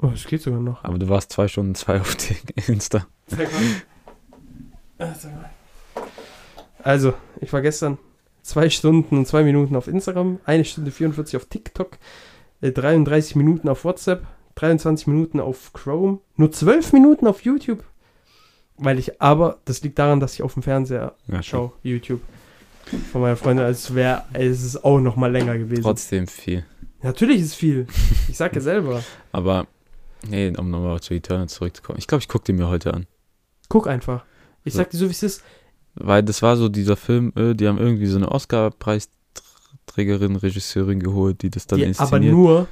[0.00, 0.82] Oh, es geht sogar noch.
[0.84, 2.16] Aber du warst zwei Stunden zwei auf
[2.68, 3.06] Insta.
[3.28, 3.62] Sag mal.
[4.98, 5.50] Äh, sag mal.
[6.82, 7.98] Also, ich war gestern
[8.44, 11.98] zwei Stunden und zwei Minuten auf Instagram, eine Stunde 44 auf TikTok,
[12.60, 14.26] äh, 33 Minuten auf WhatsApp,
[14.56, 17.82] 23 Minuten auf Chrome, nur 12 Minuten auf YouTube.
[18.76, 22.20] Weil ich, aber das liegt daran, dass ich auf dem Fernseher Ja, schaue, YouTube.
[23.12, 25.82] Von meiner Freundin, als wäre es auch noch mal länger gewesen.
[25.82, 26.64] Trotzdem viel.
[27.02, 27.86] Natürlich ist viel.
[28.28, 29.02] Ich sag ja selber.
[29.32, 29.66] Aber,
[30.28, 31.98] nee, um nochmal zu Eternal zurückzukommen.
[31.98, 33.06] Ich glaube, ich gucke den mir heute an.
[33.68, 34.24] Guck einfach.
[34.64, 34.78] Ich So.
[34.78, 35.42] sag dir so, wie es ist.
[35.96, 41.42] Weil das war so dieser Film, äh, die haben irgendwie so eine Oscar-Preisträgerin, Regisseurin geholt,
[41.42, 42.32] die das dann Die aber inszeniert.
[42.32, 42.66] nur,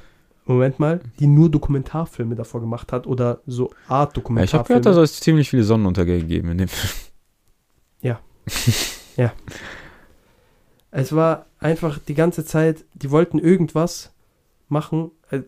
[0.45, 4.67] Moment mal, die nur Dokumentarfilme davor gemacht hat oder so Art ja, ich habe Dokumentarfilme.
[4.67, 6.93] gehört, da soll es ziemlich viele Sonnenuntergänge geben in dem Film.
[10.91, 14.11] es war einfach die ganze Zeit, die wollten irgendwas
[14.67, 15.41] machen, äh,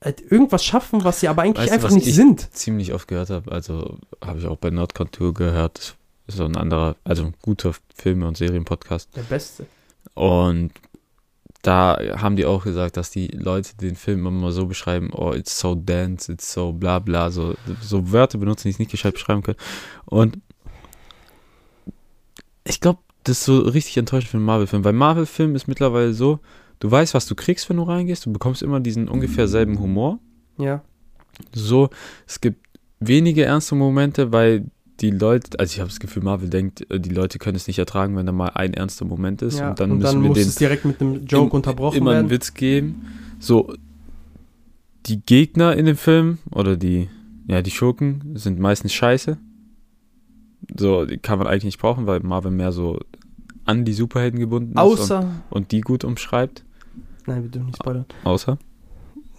[0.00, 2.54] äh, irgendwas schaffen, was sie aber eigentlich Weißt du, einfach was nicht ich- sind.
[2.54, 3.50] ziemlich oft gehört habe.
[3.50, 5.96] Also habe ich auch bei Nordkultur gehört.
[6.28, 9.16] Das ist so ein anderer, also ein guter Filme- und Serienpodcast.
[9.16, 9.64] Der Beste.
[10.12, 10.72] Und
[11.62, 15.58] da haben die auch gesagt, dass die Leute den Film immer so beschreiben, oh, it's
[15.58, 19.42] so dense, it's so bla bla, so, so Wörter benutzen, die es nicht gescheit beschreiben
[19.42, 19.56] können.
[20.04, 20.38] Und
[22.64, 26.40] ich glaube, das ist so richtig enttäuschend für einen Marvel-Film, weil Marvel-Film ist mittlerweile so,
[26.78, 30.18] du weißt, was du kriegst, wenn du reingehst, du bekommst immer diesen ungefähr selben Humor.
[30.58, 30.84] Ja.
[31.54, 31.88] So,
[32.26, 32.66] es gibt
[33.00, 34.66] wenige ernste Momente, weil
[35.00, 37.78] die Leute, also ich habe das Gefühl, Marvel denkt, äh, die Leute können es nicht
[37.78, 39.70] ertragen, wenn da mal ein ernster Moment ist ja.
[39.70, 41.96] und dann und müssen dann wir muss den es direkt mit einem Joke im- unterbrochen
[41.98, 42.30] immer einen werden.
[42.30, 43.06] Witz geben.
[43.38, 43.72] So,
[45.06, 47.08] die Gegner in dem Film oder die,
[47.46, 49.38] ja, die Schurken sind meistens scheiße.
[50.76, 52.98] So, die kann man eigentlich nicht brauchen, weil Marvel mehr so
[53.64, 55.20] an die Superhelden gebunden ist Außer.
[55.20, 56.64] und, und die gut umschreibt.
[57.26, 58.06] Nein, wir dürfen nicht spoilern.
[58.24, 58.58] Außer,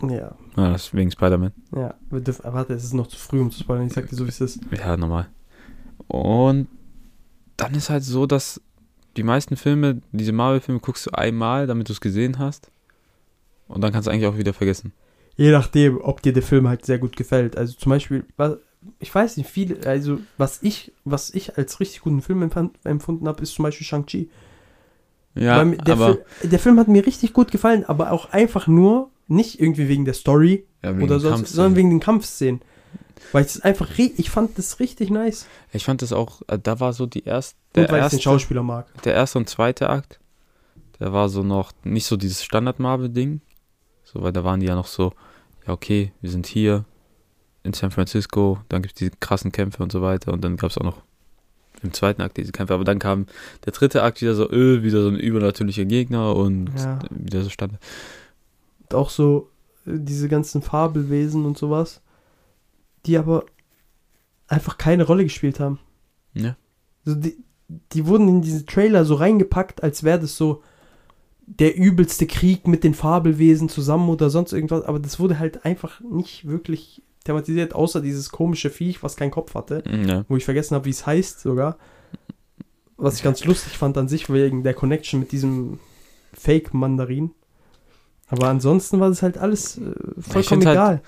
[0.07, 0.35] Ja.
[0.55, 1.51] ah, das ist wegen Spider-Man.
[1.75, 1.95] Ja.
[2.09, 3.87] Wir dürfen, warte, es ist noch zu früh, um zu spoilern.
[3.87, 4.59] Ich sag dir so, wie es ist.
[4.77, 5.27] Ja, normal.
[6.09, 6.67] Und
[7.55, 8.59] dann ist halt so, dass
[9.15, 12.71] die meisten Filme, diese Marvel-Filme, guckst du einmal, damit du es gesehen hast.
[13.67, 14.91] Und dann kannst du eigentlich auch wieder vergessen.
[15.37, 17.55] Je nachdem, ob dir der Film halt sehr gut gefällt.
[17.55, 18.57] Also zum Beispiel, was,
[18.99, 23.27] ich weiß nicht, viele, also was ich, was ich als richtig guten Film empfand, empfunden
[23.27, 24.29] habe, ist zum Beispiel Shang-Chi.
[25.35, 29.11] Ja, der, aber Fil- der Film hat mir richtig gut gefallen, aber auch einfach nur,
[29.27, 31.55] nicht irgendwie wegen der Story ja, wegen oder sonst, Kampfszenen.
[31.55, 32.61] sondern wegen den Kampfszenen.
[33.31, 35.45] Weil ich es einfach, ich fand das richtig nice.
[35.73, 38.01] Ich fand das auch, äh, da war so die erste, Und der weil ich den
[38.03, 38.87] erste, Schauspieler mag.
[39.03, 40.19] der erste und zweite Akt,
[40.99, 43.41] der war so noch nicht so dieses Standard-Marvel-Ding.
[44.03, 45.13] So, weil da waren die ja noch so,
[45.67, 46.85] ja, okay, wir sind hier
[47.63, 50.33] in San Francisco, dann gibt es diese krassen Kämpfe und so weiter.
[50.33, 51.01] Und dann gab es auch noch
[51.83, 52.73] im zweiten Akt diese Kämpfe.
[52.73, 53.27] Aber dann kam
[53.65, 56.99] der dritte Akt wieder so, öh, wieder so ein übernatürlicher Gegner und Ja.
[57.11, 57.79] wieder so Standard.
[58.81, 59.49] Und auch so
[59.85, 62.01] äh, diese ganzen Fabelwesen und sowas,
[63.05, 63.45] die aber
[64.47, 65.79] einfach keine Rolle gespielt haben.
[66.33, 66.55] Ja.
[67.05, 67.37] Also die,
[67.93, 70.63] die wurden in diese Trailer so reingepackt, als wäre das so
[71.45, 75.99] der übelste Krieg mit den Fabelwesen zusammen oder sonst irgendwas, aber das wurde halt einfach
[76.01, 80.25] nicht wirklich thematisiert, außer dieses komische Viech, was keinen Kopf hatte, Ja.
[80.29, 81.77] wo ich vergessen habe, wie es heißt sogar.
[82.97, 85.79] Was ich ganz lustig fand an sich, wegen der Connection mit diesem
[86.33, 87.31] Fake-Mandarin.
[88.27, 91.01] Aber ansonsten war das halt alles äh, vollkommen halt- egal.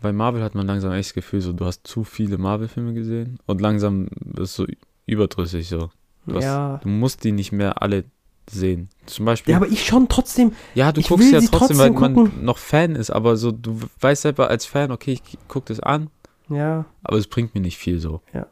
[0.00, 3.38] Bei Marvel hat man langsam echt das Gefühl, so, du hast zu viele Marvel-Filme gesehen
[3.46, 4.66] und langsam ist so
[5.06, 5.90] überdrüssig so.
[6.26, 6.78] Du, hast, ja.
[6.82, 8.04] du musst die nicht mehr alle
[8.50, 8.88] sehen.
[9.06, 9.52] Zum Beispiel.
[9.52, 10.52] ja, aber ich schon trotzdem.
[10.74, 12.44] Ja, du guckst ja sie trotzdem, weil trotzdem man gucken.
[12.44, 16.10] noch Fan ist, aber so, du weißt selber als Fan, okay, ich guck das an,
[16.48, 18.20] Ja, aber es bringt mir nicht viel so.
[18.32, 18.46] Ja.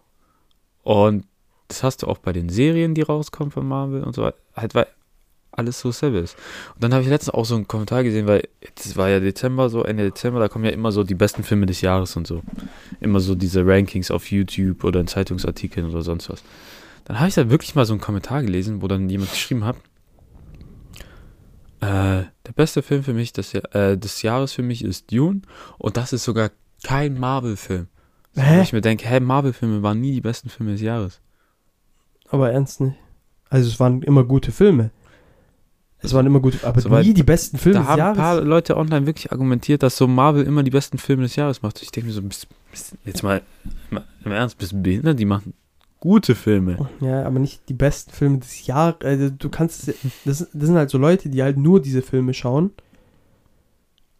[0.82, 1.26] Und
[1.68, 4.74] das hast du auch bei den Serien, die rauskommen von Marvel und so weiter, halt,
[4.74, 4.86] weil
[5.56, 6.36] alles so ist.
[6.74, 9.68] Und dann habe ich letztens auch so einen Kommentar gesehen, weil es war ja Dezember,
[9.68, 12.42] so Ende Dezember, da kommen ja immer so die besten Filme des Jahres und so.
[13.00, 16.42] Immer so diese Rankings auf YouTube oder in Zeitungsartikeln oder sonst was.
[17.04, 19.76] Dann habe ich da wirklich mal so einen Kommentar gelesen, wo dann jemand geschrieben hat,
[21.80, 25.42] äh, der beste Film für mich des, äh, des Jahres für mich ist Dune
[25.78, 26.50] und das ist sogar
[26.82, 27.88] kein Marvel-Film.
[28.32, 31.20] So, wo ich mir denke, hä, Marvel-Filme waren nie die besten Filme des Jahres.
[32.28, 32.96] aber ernst nicht.
[33.48, 34.90] Also es waren immer gute Filme.
[36.06, 38.18] Es waren immer gute, aber Soweit- nie die besten Filme da des haben ein Jahres.
[38.18, 41.82] paar Leute online wirklich argumentiert, dass so Marvel immer die besten Filme des Jahres macht.
[41.82, 43.42] Ich denke mir so, bist, bist, jetzt mal
[44.24, 45.18] im Ernst, bist du behindert?
[45.18, 45.52] Die machen
[46.00, 46.88] gute Filme.
[47.00, 48.96] Ja, aber nicht die besten Filme des Jahres.
[49.02, 49.94] Also du kannst, das,
[50.24, 52.70] das sind halt so Leute, die halt nur diese Filme schauen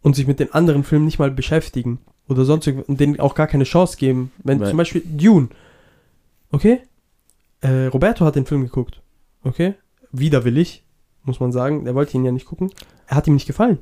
[0.01, 3.47] und sich mit den anderen Filmen nicht mal beschäftigen oder sonst und denen auch gar
[3.47, 4.31] keine Chance geben.
[4.43, 5.49] Wenn Weil- zum Beispiel Dune,
[6.51, 6.81] okay,
[7.61, 9.01] äh, Roberto hat den Film geguckt,
[9.43, 9.75] okay,
[10.11, 10.83] widerwillig,
[11.27, 12.71] muss man sagen, der wollte ihn ja nicht gucken.
[13.07, 13.77] Er hat ihm nicht gefallen.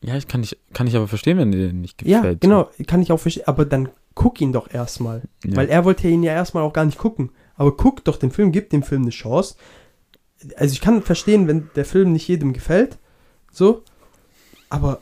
[0.00, 2.40] Ja, ich kann, nicht, kann ich aber verstehen, wenn dir nicht Ja, gefällt.
[2.40, 5.22] genau, kann ich auch verstehen, aber dann guck ihn doch erstmal.
[5.44, 5.56] Ja.
[5.56, 7.30] Weil er wollte ihn ja erstmal auch gar nicht gucken.
[7.54, 9.54] Aber guck doch den Film, gib dem Film eine Chance.
[10.56, 12.98] Also ich kann verstehen, wenn der Film nicht jedem gefällt.
[13.52, 13.82] So.
[14.70, 15.00] Aber,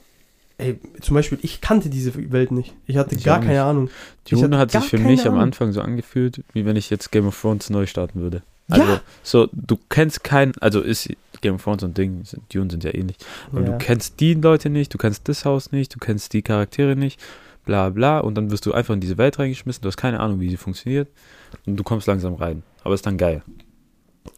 [0.59, 2.75] ey, zum Beispiel, ich kannte diese Welt nicht.
[2.87, 3.89] Ich hatte Ich gar keine Ahnung.
[4.27, 5.45] ich Dune hat sich für mich am Ahnung.
[5.45, 8.43] Anfang so angefühlt, wie wenn ich jetzt Game of Thrones neu starten würde.
[8.69, 8.75] Ja.
[8.77, 11.09] Also, so, du kennst keinen, also ist
[11.43, 12.23] Game of Thrones und Ding,
[12.53, 13.17] Dune sind ja ähnlich,
[13.51, 13.67] aber Ja.
[13.73, 17.21] du kennst die Leute nicht, du kennst das Haus nicht, du kennst die Charaktere nicht,
[17.65, 20.41] bla bla, und dann wirst du einfach in diese Welt reingeschmissen, du hast keine Ahnung,
[20.41, 21.09] wie sie funktioniert,
[21.67, 22.63] und du kommst langsam rein.
[22.85, 23.43] Aber ist dann geil.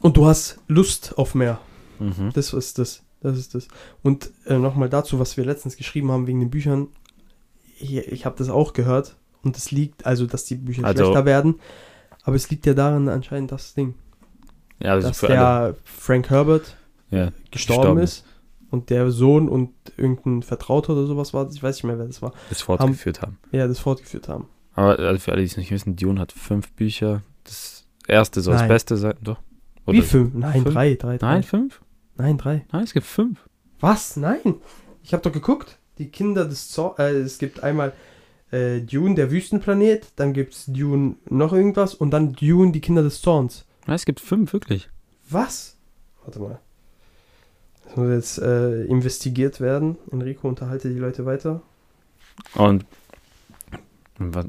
[0.01, 1.61] Und du hast Lust auf mehr.
[1.99, 2.31] Mhm.
[2.35, 3.03] Das ist das.
[3.21, 3.69] Das ist das.
[4.03, 6.89] Und äh, nochmal dazu, was wir letztens geschrieben haben wegen den Büchern.
[7.79, 9.15] Ich, ich habe das auch gehört.
[9.45, 11.61] Und es liegt, also, dass die Bücher Also- schlechter werden.
[12.25, 13.95] Aber es liegt ja daran anscheinend das Ding.
[14.81, 15.77] Ja, also dass für der alle.
[15.85, 16.77] Frank Herbert
[17.13, 18.25] Ja, gestorben, Gestorben ist
[18.71, 22.23] und der Sohn und irgendein Vertrauter oder sowas war, ich weiß nicht mehr, wer das
[22.23, 23.39] war, das fortgeführt haben.
[23.53, 24.49] ja, das fortgeführt haben.
[24.75, 27.23] Aber also für alle, die es nicht wissen, Dune hat fünf Bücher.
[27.45, 28.69] Das erste soll das Nein.
[28.69, 29.39] Beste sein, doch.
[29.87, 30.35] Wie Oder- fünf?
[30.35, 30.75] Nein, fünf?
[30.75, 31.27] drei, drei, drei.
[31.35, 31.81] Nein, fünf?
[32.17, 32.65] Nein, drei.
[32.73, 33.39] Nein, es gibt fünf.
[33.81, 34.17] Was?
[34.17, 34.55] Nein.
[35.03, 35.79] Ich habe doch geguckt.
[35.99, 36.99] Die Kinder des Zorns.
[36.99, 37.93] Äh, es gibt einmal
[38.51, 40.13] äh, Dune, der Wüstenplanet.
[40.17, 41.95] Dann gibt es Dune noch irgendwas.
[41.95, 43.67] Und dann Dune, die Kinder des Zorns.
[43.87, 44.89] Ja, es gibt fünf, wirklich.
[45.29, 45.77] Was?
[46.25, 46.61] Warte mal.
[47.93, 49.99] Das muss jetzt äh, investigiert werden.
[50.11, 51.61] Enrico, unterhalte die Leute weiter.
[52.55, 52.87] Und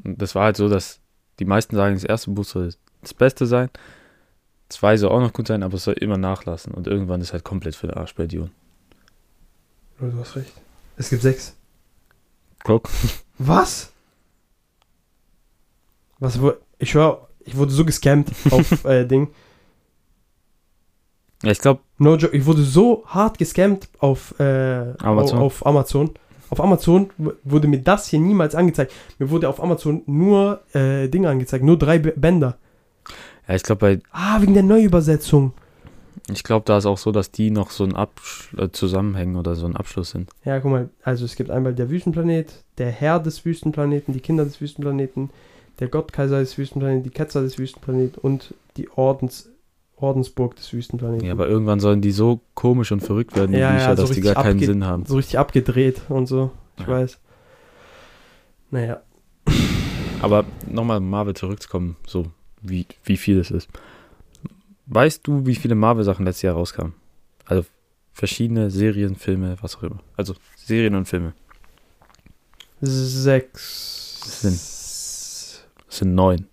[0.06, 1.02] das war halt so, dass
[1.40, 3.70] die meisten sagen, das erste Buch soll das Beste sein.
[4.70, 6.74] Zwei soll auch noch gut sein, aber es soll immer nachlassen.
[6.74, 8.24] Und irgendwann ist halt komplett für den Arsch bei.
[8.24, 8.48] Oh,
[10.00, 10.54] du hast recht.
[10.96, 11.58] Es gibt sechs.
[12.64, 12.88] Guck.
[13.38, 13.92] Was?
[16.20, 16.40] Was
[16.80, 19.34] Ich schwör, ich wurde so gescammt auf äh, Ding.
[21.44, 25.40] Ja, ich glaube, No joke, ich wurde so hart gescammt auf, äh, Amazon.
[25.40, 26.12] Auf, Amazon.
[26.50, 27.10] Auf Amazon
[27.44, 28.92] wurde mir das hier niemals angezeigt.
[29.20, 32.58] Mir wurde auf Amazon nur äh, Dinge angezeigt, nur drei Bänder.
[33.48, 35.54] ja, ich glaube, bei Ah, wegen der Neuübersetzung.
[36.32, 39.56] Ich glaube, da ist auch so, dass die noch so ein Absch äh, Zusammenhängen oder
[39.56, 40.30] so ein Abschluss sind.
[40.46, 44.46] Ja, guck mal, also es gibt einmal der Wüstenplanet, der Herr des Wüstenplaneten, die Kinder
[44.46, 45.32] des Wüstenplaneten,
[45.80, 49.50] der Gottkaiser des Wüstenplaneten, die Ketzer des Wüstenplaneten und die Ordens,
[49.96, 51.26] Ordensburg des Wüstenplaneten.
[51.26, 54.02] Ja, aber irgendwann sollen die so komisch und verrückt werden, die Ja, Bücher, ja, so
[54.04, 55.06] dass die gar keinen Sinn haben.
[55.06, 56.52] so richtig abgedreht und so.
[56.78, 56.90] Ich Ja.
[56.90, 57.20] weiß.
[58.72, 59.02] Naja,
[60.22, 62.28] Aber nochmal Marvel zurückzukommen, so
[62.62, 63.68] wie, wie viel es ist.
[64.86, 66.94] Weißt du, wie viele Marvel-Sachen letztes Jahr rauskamen?
[67.46, 67.66] Also
[68.14, 70.00] verschiedene Serien, Filme, was auch immer.
[70.16, 71.34] Also Serien und Filme.
[72.82, 74.20] sechs.
[74.24, 74.54] Das sind-
[75.90, 76.48] Es sind neun.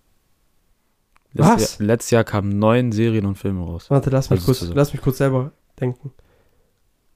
[1.35, 1.49] Was?
[1.61, 3.89] Letztes Jahr, letztes Jahr kamen neun Serien und Filme raus.
[3.91, 4.76] Warte, lass mich, Also kurz, zusammen.
[4.76, 6.12] lass mich kurz selber denken.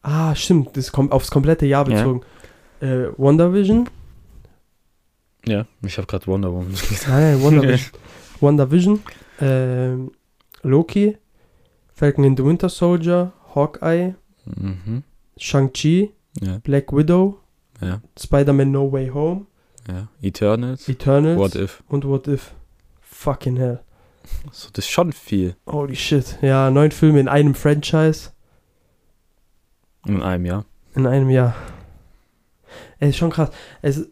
[0.03, 1.97] Ah, stimmt, das kommt aufs komplette Jahr Ja.
[1.97, 2.21] bezogen.
[2.81, 3.89] Äh, WandaVision?
[5.47, 7.07] Ja, ich habe gerade Wonder Woman gelesen.
[7.09, 7.91] Nein, nein, WandaVision.
[8.41, 9.01] WandaVision,
[9.41, 10.11] ähm,
[10.63, 11.17] Loki,
[11.95, 14.15] Falcon and the Winter Soldier, Hawkeye,
[14.47, 15.03] Mhm.
[15.39, 17.39] Shang-Chi, Ja, Black Widow,
[17.81, 19.47] ja, Spider-Man No Way Home,
[19.89, 20.09] ja.
[20.21, 21.83] Eternals, Eternals What If.
[21.89, 22.53] und What If.
[23.01, 23.81] Fucking hell.
[24.53, 26.39] So, das ist schon viel Holy shit.
[26.43, 28.31] Ja, neun Filme in einem Franchise.
[30.07, 30.65] in einem Jahr.
[30.95, 31.55] In einem Jahr.
[33.01, 33.51] Es ist schon krass.
[33.83, 34.07] Es,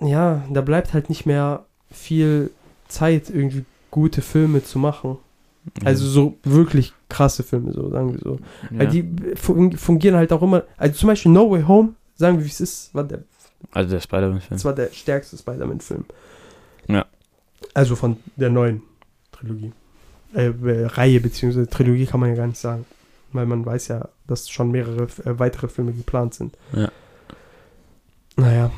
[0.00, 2.50] ja, da bleibt halt nicht mehr viel
[2.88, 5.18] Zeit, irgendwie gute Filme zu machen.
[5.84, 8.38] Also so wirklich krasse Filme, so sagen wir so.
[8.70, 8.78] ja.
[8.78, 9.04] Weil die
[9.36, 10.62] fun- fungieren halt auch immer.
[10.76, 13.24] Also zum Beispiel No Way Home, sagen wir wie es ist, war der,
[13.72, 14.50] also der Spider-Man-Film.
[14.56, 16.04] das war der stärkste Spider-Man-Film.
[16.88, 17.06] Ja.
[17.74, 18.82] Also von der neuen
[19.38, 19.72] Trilogie.
[20.34, 22.84] Äh, äh, Reihe, beziehungsweise Trilogie kann man ja gar nicht sagen.
[23.32, 26.56] Weil man weiß ja, dass schon mehrere äh, weitere Filme geplant sind.
[26.72, 26.90] Ja.
[28.36, 28.70] Naja.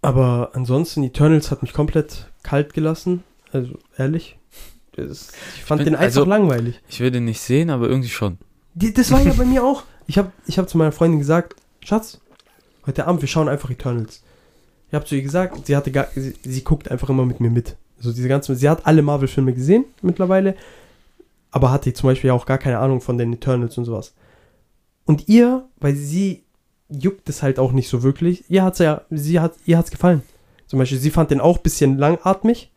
[0.00, 3.22] Aber ansonsten, Eternals hat mich komplett kalt gelassen.
[3.52, 4.38] Also ehrlich.
[4.96, 6.80] Das, ich fand bin- den einfach also- langweilig.
[6.88, 8.38] Ich will den nicht sehen, aber irgendwie schon.
[8.74, 9.84] Die, das war ja bei mir auch.
[10.06, 11.54] Ich habe ich hab zu meiner Freundin gesagt,
[11.84, 12.20] Schatz,
[12.86, 14.22] heute Abend, wir schauen einfach Eternals.
[14.88, 17.50] Ich habe zu ihr gesagt, sie hatte gar, sie, sie guckt einfach immer mit mir
[17.50, 17.76] mit.
[18.02, 20.56] Also diese ganzen, sie hat alle Marvel-Filme gesehen mittlerweile,
[21.52, 24.12] aber hatte zum Beispiel auch gar keine Ahnung von den Eternals und sowas.
[25.04, 26.42] Und ihr, weil sie
[26.88, 30.22] juckt es halt auch nicht so wirklich, ihr hat's ja, sie hat, ihr hat's gefallen.
[30.66, 32.70] Zum Beispiel, sie fand den auch ein bisschen langatmig,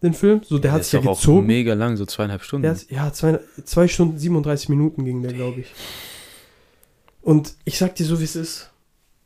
[0.00, 0.42] den Film.
[0.44, 1.46] So, der hat ist sich ja doch auch gezogen.
[1.46, 2.62] mega lang, so zweieinhalb Stunden.
[2.62, 5.72] Der ist, ja, zwei, zwei Stunden 37 Minuten ging der, glaube ich.
[7.20, 8.70] Und ich sag dir so, wie es ist.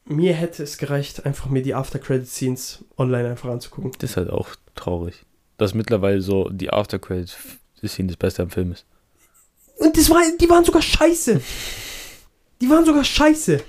[0.04, 3.92] Mir hätte es gereicht, einfach mir die After-Credit-Scenes online einfach anzugucken.
[3.98, 5.24] Das ist halt auch traurig.
[5.62, 8.84] Dass mittlerweile so die After-Credit-Szene das Beste am Film ist.
[9.78, 11.40] Und das war, die waren sogar scheiße.
[12.60, 13.60] Die waren sogar scheiße.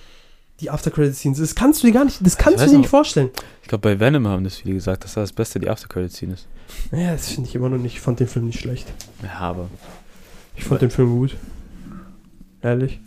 [0.59, 1.39] Die After-Credit-Scenes.
[1.39, 3.29] Das kannst du dir gar nicht, das kannst du dir noch- nicht vorstellen.
[3.61, 6.47] Ich glaube, bei Venom haben das viele gesagt, dass das das Beste die After-Credit-Szene ist.
[6.91, 7.93] Naja, das finde ich immer noch nicht.
[7.93, 8.87] Ich fand den Film nicht schlecht.
[9.21, 9.69] Ja, aber.
[10.55, 11.35] Ich fand den Film gut.
[12.61, 12.99] Ehrlich.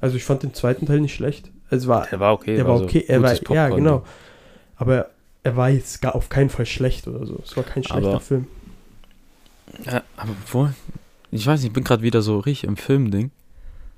[0.00, 1.50] Also ich fand den zweiten Teil nicht schlecht.
[1.70, 2.56] Es war, Der war okay.
[2.56, 4.04] Der war so okay, er war, ja genau.
[4.76, 5.08] Aber
[5.42, 7.40] er war jetzt gar auf keinen Fall schlecht oder so.
[7.44, 8.46] Es war kein schlechter Aber- Film.
[9.84, 10.74] Ja, aber obwohl,
[11.30, 13.30] ich weiß nicht, ich bin gerade wieder so richtig im Film-Ding.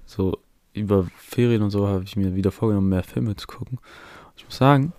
[0.04, 0.38] So
[0.72, 3.78] über Ferien und so habe ich mir wieder vorgenommen, mehr Filme zu gucken.
[4.36, 4.92] Ich muss sagen,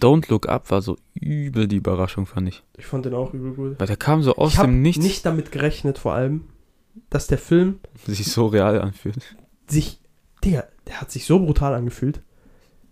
[0.00, 2.62] Don't Look Up war so übel die Überraschung, fand ich.
[2.76, 3.80] Ich fand den auch übel gut.
[3.80, 6.44] Weil der kam so aus ich habe dem Nichts, nicht damit gerechnet, vor allem,
[7.08, 9.36] dass der Film sich so real anfühlt.
[9.68, 9.98] sich,
[10.44, 12.22] Digga, der hat sich so brutal angefühlt,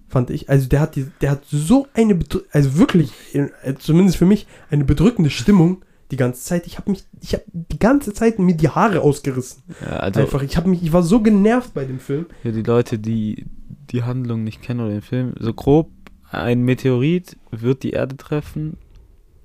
[0.08, 0.48] fand ich.
[0.48, 2.18] Also der hat die, der hat so eine,
[2.52, 6.66] also wirklich, äh, zumindest für mich, eine bedrückende Stimmung die ganze Zeit.
[6.66, 9.62] Ich habe mich, ich habe die ganze Zeit mir die Haare ausgerissen.
[9.82, 12.26] Ja, also Einfach, ich habe mich, ich war so genervt bei dem Film.
[12.42, 13.46] für die Leute, die
[13.90, 15.90] die Handlung nicht kennen oder den Film, so grob,
[16.30, 18.76] ein Meteorit wird die Erde treffen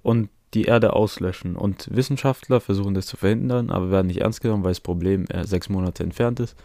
[0.02, 1.56] und die Erde auslöschen.
[1.56, 5.46] Und Wissenschaftler versuchen das zu verhindern, aber werden nicht ernst genommen, weil das Problem äh,
[5.46, 6.56] sechs Monate entfernt ist.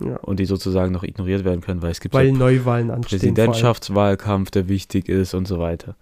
[0.00, 0.16] Ja.
[0.18, 3.18] und die sozusagen noch ignoriert werden können, weil es gibt Weil so Neuwahlen anstehen.
[3.18, 5.96] Präsidentschaftswahlkampf, der wichtig ist und so weiter.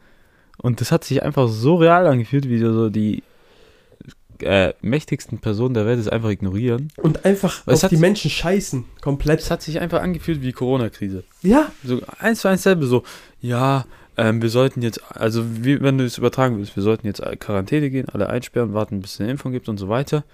[0.58, 3.22] Und das hat sich einfach so real angefühlt, wie so die
[4.40, 6.92] äh, mächtigsten Personen der Welt es einfach ignorieren.
[6.98, 8.84] Und einfach Weil es auf hat- die Menschen scheißen.
[9.00, 9.40] Komplett.
[9.40, 11.24] Es hat sich einfach angefühlt wie Corona-Krise.
[11.42, 13.02] Ja, So eins zu eins selber so,
[13.40, 13.86] ja,
[14.18, 17.88] ähm, wir sollten jetzt, also wie, wenn du es übertragen willst, wir sollten jetzt Quarantäne
[17.90, 20.24] gehen, alle einsperren, warten, bis es eine Impfung gibt und so weiter.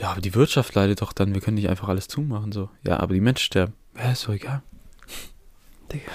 [0.00, 2.70] Ja, aber die Wirtschaft leidet doch dann, wir können nicht einfach alles zumachen, so.
[2.86, 3.72] Ja, aber die Menschen sterben.
[3.96, 4.62] Ja, ist doch egal.
[5.92, 6.12] Digga.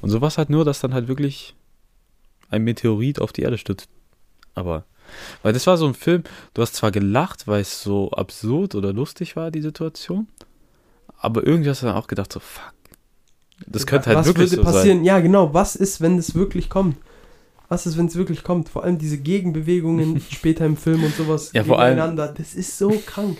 [0.00, 1.54] Und sowas halt nur, dass dann halt wirklich
[2.50, 3.88] ein Meteorit auf die Erde stürzt.
[4.54, 4.84] Aber,
[5.42, 6.24] weil das war so ein Film,
[6.54, 10.28] du hast zwar gelacht, weil es so absurd oder lustig war, die Situation,
[11.18, 12.72] aber irgendwie hast du dann auch gedacht, so, fuck.
[13.66, 14.72] Das könnte halt was wirklich würde so sein.
[14.72, 15.04] passieren?
[15.04, 15.52] Ja, genau.
[15.52, 16.96] Was ist, wenn es wirklich kommt?
[17.68, 18.68] Was ist, wenn es wirklich kommt?
[18.68, 22.34] Vor allem diese Gegenbewegungen später im Film und sowas Ja, vor allem- gegeneinander.
[22.36, 23.38] Das ist so krank.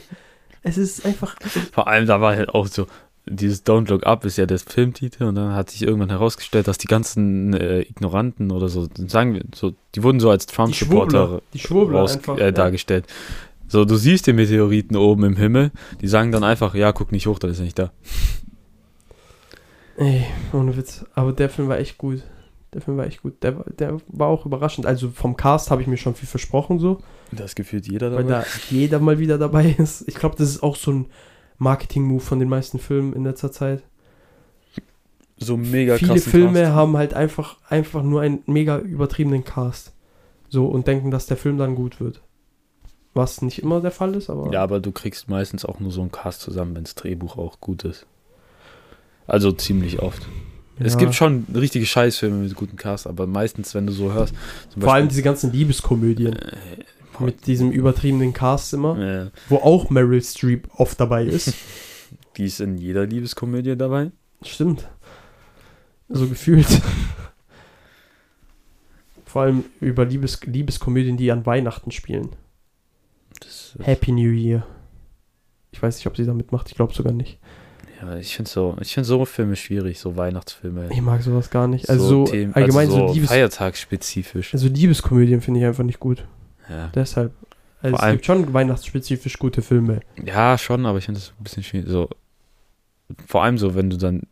[0.63, 1.37] Es ist einfach.
[1.73, 2.87] Vor allem, da war halt auch so,
[3.27, 6.79] dieses Don't Look Up ist ja der Filmtitel und dann hat sich irgendwann herausgestellt, dass
[6.79, 12.39] die ganzen äh, Ignoranten oder so, sagen wir, so, die wurden so als Trump-Supporter äh,
[12.39, 12.51] ja.
[12.51, 13.07] dargestellt.
[13.67, 15.71] So, du siehst den Meteoriten oben im Himmel,
[16.01, 17.93] die sagen dann einfach, ja, guck nicht hoch, dann ist er nicht da.
[19.97, 21.05] Ey, ohne Witz.
[21.15, 22.23] Aber der Film war echt gut.
[22.75, 23.43] Der Film war echt gut.
[23.43, 24.87] Der, war- der war auch überraschend.
[24.87, 26.99] Also vom Cast habe ich mir schon viel versprochen, so.
[27.33, 28.41] Da ist gefühlt jeder Weil dabei.
[28.41, 30.07] da jeder mal wieder dabei ist.
[30.09, 31.07] Ich glaube, das ist auch so ein
[31.59, 33.83] Marketing-Move von den meisten Filmen in letzter Zeit.
[35.39, 36.73] so mega Viele krassen Filme Cast.
[36.75, 39.93] haben halt einfach, einfach nur einen mega übertriebenen Cast.
[40.51, 42.23] So und denken, dass der Film dann gut wird.
[43.15, 44.53] Was nicht immer der Fall ist, aber.
[44.53, 47.61] Ja, aber du kriegst meistens auch nur so einen Cast zusammen, wenn das Drehbuch auch
[47.61, 48.07] gut ist.
[49.27, 50.27] Also ziemlich oft.
[50.81, 50.99] Es Ja.
[51.01, 54.35] gibt schon richtige Scheißfilme mit gutem Cast, aber meistens, wenn du so hörst,
[54.79, 56.53] Vor allem Beispiel- diese ganzen Liebeskomödien Äh,
[57.21, 61.53] mit diesem übertriebenen Cast immer, äh, wo auch Meryl Streep oft dabei ist.
[62.37, 64.13] die ist in jeder Liebeskomödie dabei.
[64.43, 64.89] Stimmt.
[66.09, 66.81] So gefühlt.
[69.25, 72.31] Vor allem über Liebes Liebeskomödien, die an Weihnachten spielen.
[73.41, 74.67] Das, Happy New Year.
[75.71, 76.69] Ich weiß nicht, ob sie da mitmacht.
[76.71, 77.39] Ich glaube sogar nicht.
[78.01, 80.89] Ja, ich finde so, ich finde so Filme schwierig, so Weihnachtsfilme.
[80.93, 81.89] Ich mag sowas gar nicht.
[81.91, 84.55] Also so Themen- allgemein also so, Liebes feiertagsspezifisch.
[84.55, 86.25] also Liebeskomödien finde ich einfach nicht gut.
[86.69, 86.89] Ja.
[86.95, 87.33] Deshalb.
[87.81, 90.01] Also Vor es allem- gibt schon weihnachtsspezifisch gute Filme.
[90.25, 91.89] ja, schon, aber ich finde das ein bisschen schwierig.
[91.89, 92.09] So,
[93.27, 94.23] vor allem so, wenn du dann,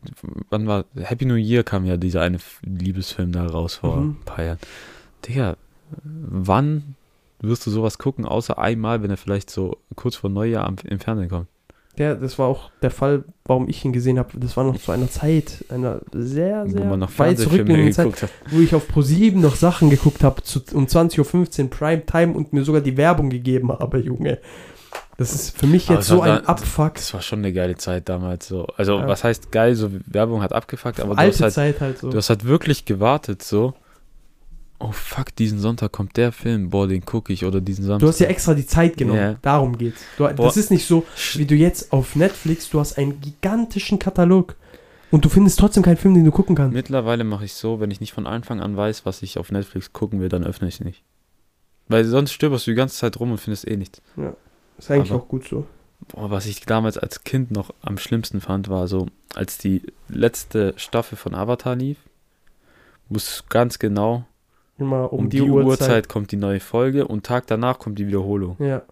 [0.49, 4.09] wann war, Happy New Year kam ja dieser eine Liebesfilm da raus vor Mhm.
[4.21, 4.59] ein paar Jahren.
[5.27, 5.57] Digga,
[6.03, 6.95] wann
[7.39, 10.99] wirst du sowas gucken, außer einmal, wenn er vielleicht so kurz vor Neujahr am, im
[10.99, 11.47] Fernsehen kommt?
[11.97, 14.29] Der, das war auch der Fall, warum ich ihn gesehen habe.
[14.39, 18.21] Das war noch zu einer Zeit, einer sehr, Wo sehr man noch weit zurückliegenden Zeit,
[18.21, 18.29] hat.
[18.51, 20.41] wo ich auf Pro7 noch Sachen geguckt habe,
[20.73, 24.37] um 20.15 Uhr Prime Time und mir sogar die Werbung gegeben habe, Junge.
[25.17, 26.93] Das ist für mich jetzt so ein da- Abfuck.
[26.95, 28.67] Das war schon eine geile Zeit damals so.
[28.77, 29.07] Also, Ja.
[29.07, 32.11] was heißt geil, so Werbung hat abgefuckt, aber du hast, Alte halt, Zeit halt so.
[32.11, 33.73] du hast halt wirklich gewartet, so.
[34.79, 37.99] Oh fuck, diesen Sonntag kommt der Film, boah, den gucke ich oder diesen Samstag.
[38.05, 39.19] Du hast ja extra die Zeit genommen.
[39.19, 39.33] Ja.
[39.41, 40.01] Darum geht's.
[40.17, 41.03] Du, das ist nicht so,
[41.33, 44.55] wie du jetzt auf Netflix, du hast einen gigantischen Katalog
[45.09, 46.73] und du findest trotzdem keinen Film, den du gucken kannst.
[46.73, 49.93] Mittlerweile mache ich so, wenn ich nicht von Anfang an weiß, was ich auf Netflix
[49.93, 51.03] gucken will, dann öffne ich es nicht.
[51.87, 54.01] Weil sonst stöberst du die ganze Zeit rum und findest eh nichts.
[54.77, 55.65] Ist eigentlich Aber- auch gut so.
[56.09, 60.73] Boah, was ich damals als Kind noch am schlimmsten fand, war so, als die letzte
[60.77, 61.97] Staffel von Avatar lief,
[63.09, 64.25] wusste ganz genau,
[64.79, 65.67] Immer um, um, die, die, Uhrzeit.
[65.67, 66.09] Uhrzeit.
[66.09, 68.55] kommt die neue Folge und Tag danach kommt die Wiederholung.
[68.59, 68.83] Ja.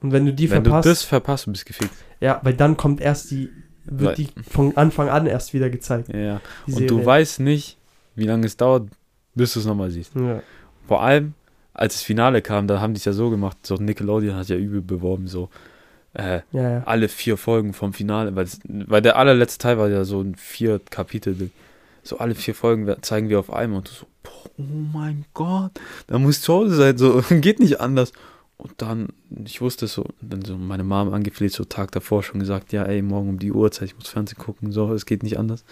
[0.00, 1.94] Und wenn du die Wenn verpasst, du das verpasst, du bist gefickt.
[2.20, 3.48] ja, weil dann kommt erst die,
[3.84, 6.08] wird Weil- die von Anfang an erst wieder gezeigt.
[6.14, 7.78] Ja, Und du weißt nicht,
[8.14, 8.88] wie lange es dauert,
[9.34, 10.14] bis du es nochmal siehst.
[10.14, 10.40] Ja.
[10.86, 11.34] Vor allem,
[11.72, 14.56] als das Finale kam, da haben die es ja so gemacht, so Nickelodeon hat ja
[14.56, 15.48] übel beworben, so
[16.12, 16.82] äh, Ja, ja.
[16.84, 20.80] alle vier Folgen vom Finale, weil, weil der allerletzte Teil war ja so ein vier
[20.90, 21.50] Kapitel.
[22.04, 25.72] So alle vier Folgen zeigen wir auf einmal und du so, boah, oh mein Gott,
[26.06, 28.12] da muss zu Hause sein, so, geht nicht anders.
[28.56, 29.08] Und dann,
[29.44, 32.84] ich wusste es so, dann so meine Mom angefleht, so Tag davor schon gesagt, ja
[32.84, 35.64] ey, morgen um die Uhrzeit, ich muss Fernsehen gucken, so, es geht nicht anders.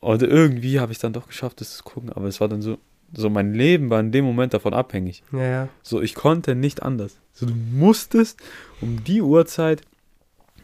[0.00, 2.78] Und irgendwie habe ich dann doch geschafft, das zu gucken, aber es war dann so,
[3.14, 5.22] so mein Leben war in dem Moment davon abhängig.
[5.32, 5.68] Ja, ja.
[5.82, 7.18] So, ich konnte nicht anders.
[7.32, 8.40] So, du musstest
[8.80, 9.82] um die Uhrzeit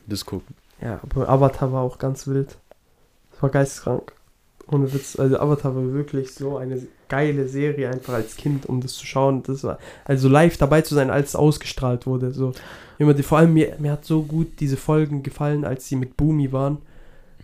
[0.06, 0.54] das gucken.
[0.80, 2.58] Ja, aber Avatar war auch ganz wild.
[3.32, 4.12] Das war geisteskrank.
[4.70, 5.18] Ohne Witz.
[5.18, 9.42] Also Avatar war wirklich so eine geile Serie einfach als Kind, um das zu schauen.
[9.42, 12.32] Das war, also live dabei zu sein, als es ausgestrahlt wurde.
[12.32, 12.52] So.
[12.98, 16.16] Immer die, vor allem mir, mir hat so gut diese Folgen gefallen, als sie mit
[16.16, 16.78] Boomy waren.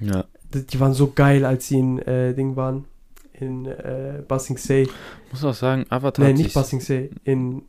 [0.01, 0.25] Ja.
[0.53, 2.85] Die, die waren so geil, als sie in äh, Ding waren.
[3.33, 4.89] In äh, Basing Say.
[5.33, 7.11] Muss auch sagen, Avatar Nein, nicht Basing Say.
[7.25, 7.62] In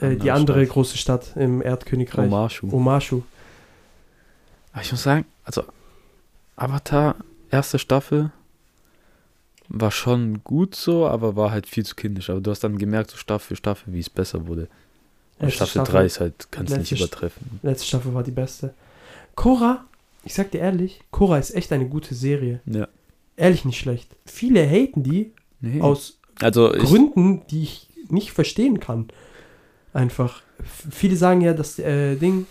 [0.00, 0.72] äh, äh, die andere Stadt.
[0.72, 2.26] große Stadt im Erdkönigreich.
[2.26, 2.68] Omashu.
[2.70, 3.22] Omashu.
[4.72, 5.64] Aber ich muss sagen, also
[6.56, 7.16] Avatar,
[7.52, 8.32] erste Staffel,
[9.68, 12.30] war schon gut so, aber war halt viel zu kindisch.
[12.30, 14.68] Aber du hast dann gemerkt, so Staffel für Staffel, wie es besser wurde.
[15.38, 17.60] Letzte Staffel 3 ist halt, kannst du nicht übertreffen.
[17.62, 18.74] Letzte Staffel war die beste.
[19.34, 19.84] Cora,
[20.24, 22.60] ich sag dir ehrlich, Cora ist echt eine gute Serie.
[22.66, 22.86] Ja.
[23.36, 24.08] Ehrlich nicht schlecht.
[24.26, 25.80] Viele haten die Nee.
[25.80, 29.08] aus also Gründen, die ich nicht verstehen kann.
[29.92, 30.42] Einfach.
[30.90, 32.46] Viele sagen ja, dass äh, Ding,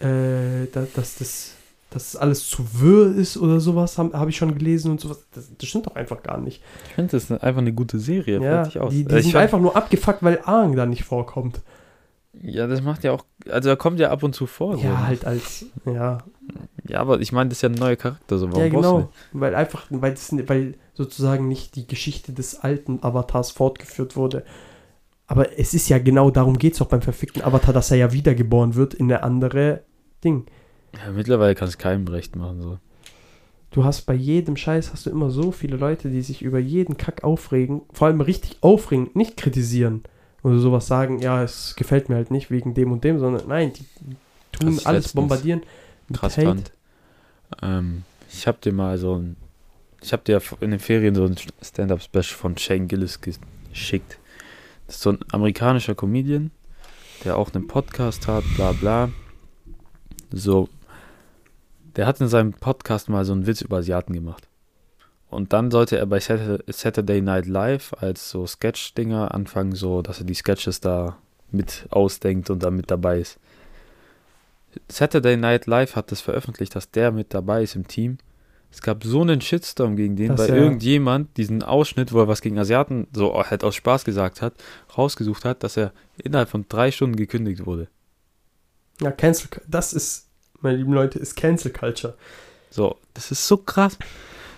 [0.00, 1.52] äh, da, dass das
[1.94, 5.24] dass alles zu wirr ist oder sowas, habe hab ich schon gelesen und sowas.
[5.32, 6.60] Das, das stimmt doch einfach gar nicht.
[6.88, 8.42] ich finde, das ist einfach eine gute Serie.
[8.42, 8.92] Ja, fertig aus.
[8.92, 11.62] die, die Äh, ich sind einfach nur abgefuckt, weil Aang da nicht vorkommt.
[12.32, 14.76] Ja, das macht ja auch, also er kommt ja ab und zu vor.
[14.76, 14.82] so.
[14.82, 16.18] Ja, halt als, ja,
[16.88, 19.54] Ja, aber ich meine, das ist ja ein neuer Charakter, so warum ja genau, weil
[19.54, 24.44] einfach, weil, das, weil sozusagen nicht die Geschichte des alten Avatars fortgeführt wurde.
[25.28, 28.12] Aber es ist ja genau darum geht es auch beim verfickten Avatar, dass er ja
[28.12, 29.84] wiedergeboren wird in eine andere
[30.24, 30.46] Ding.
[30.94, 32.78] Ja, mittlerweile kannst du keinem recht machen, so.
[33.70, 36.96] Du hast bei jedem Scheiß hast du immer so viele Leute, die sich über jeden
[36.96, 40.04] Kack aufregen, vor allem richtig aufregen, nicht kritisieren
[40.44, 43.72] oder sowas sagen, ja, es gefällt mir halt nicht wegen dem und dem, sondern nein,
[43.72, 43.84] die
[44.52, 45.62] tun alles bombardieren.
[46.12, 46.46] krass Hate.
[46.46, 46.72] fand.
[47.62, 49.36] Ähm, ich habe dir mal so ein,
[50.00, 54.18] ich habe dir in den Ferien so ein Stand-Up-Special von Shane Gillis geschickt.
[54.86, 56.50] Das ist so ein amerikanischer Comedian,
[57.24, 59.10] der auch einen Podcast hat, bla bla.
[60.30, 60.68] So,
[61.96, 64.48] der hat in seinem Podcast mal so einen Witz über Asiaten gemacht.
[65.30, 70.26] Und dann sollte er bei Saturday Night Live als so Sketch-Dinger anfangen, so, dass er
[70.26, 71.18] die Sketches da
[71.50, 73.38] mit ausdenkt und da mit dabei ist.
[74.88, 78.18] Saturday Night Live hat das veröffentlicht, dass der mit dabei ist im Team.
[78.70, 82.58] Es gab so einen Shitstorm gegen den, weil irgendjemand diesen Ausschnitt, wo er was gegen
[82.58, 84.54] Asiaten so halt aus Spaß gesagt hat,
[84.98, 87.86] rausgesucht hat, dass er innerhalb von drei Stunden gekündigt wurde.
[89.00, 90.28] Ja, Cancel, das ist,
[90.64, 92.14] meine lieben Leute, ist Cancel Culture.
[92.70, 93.98] So, das ist so krass.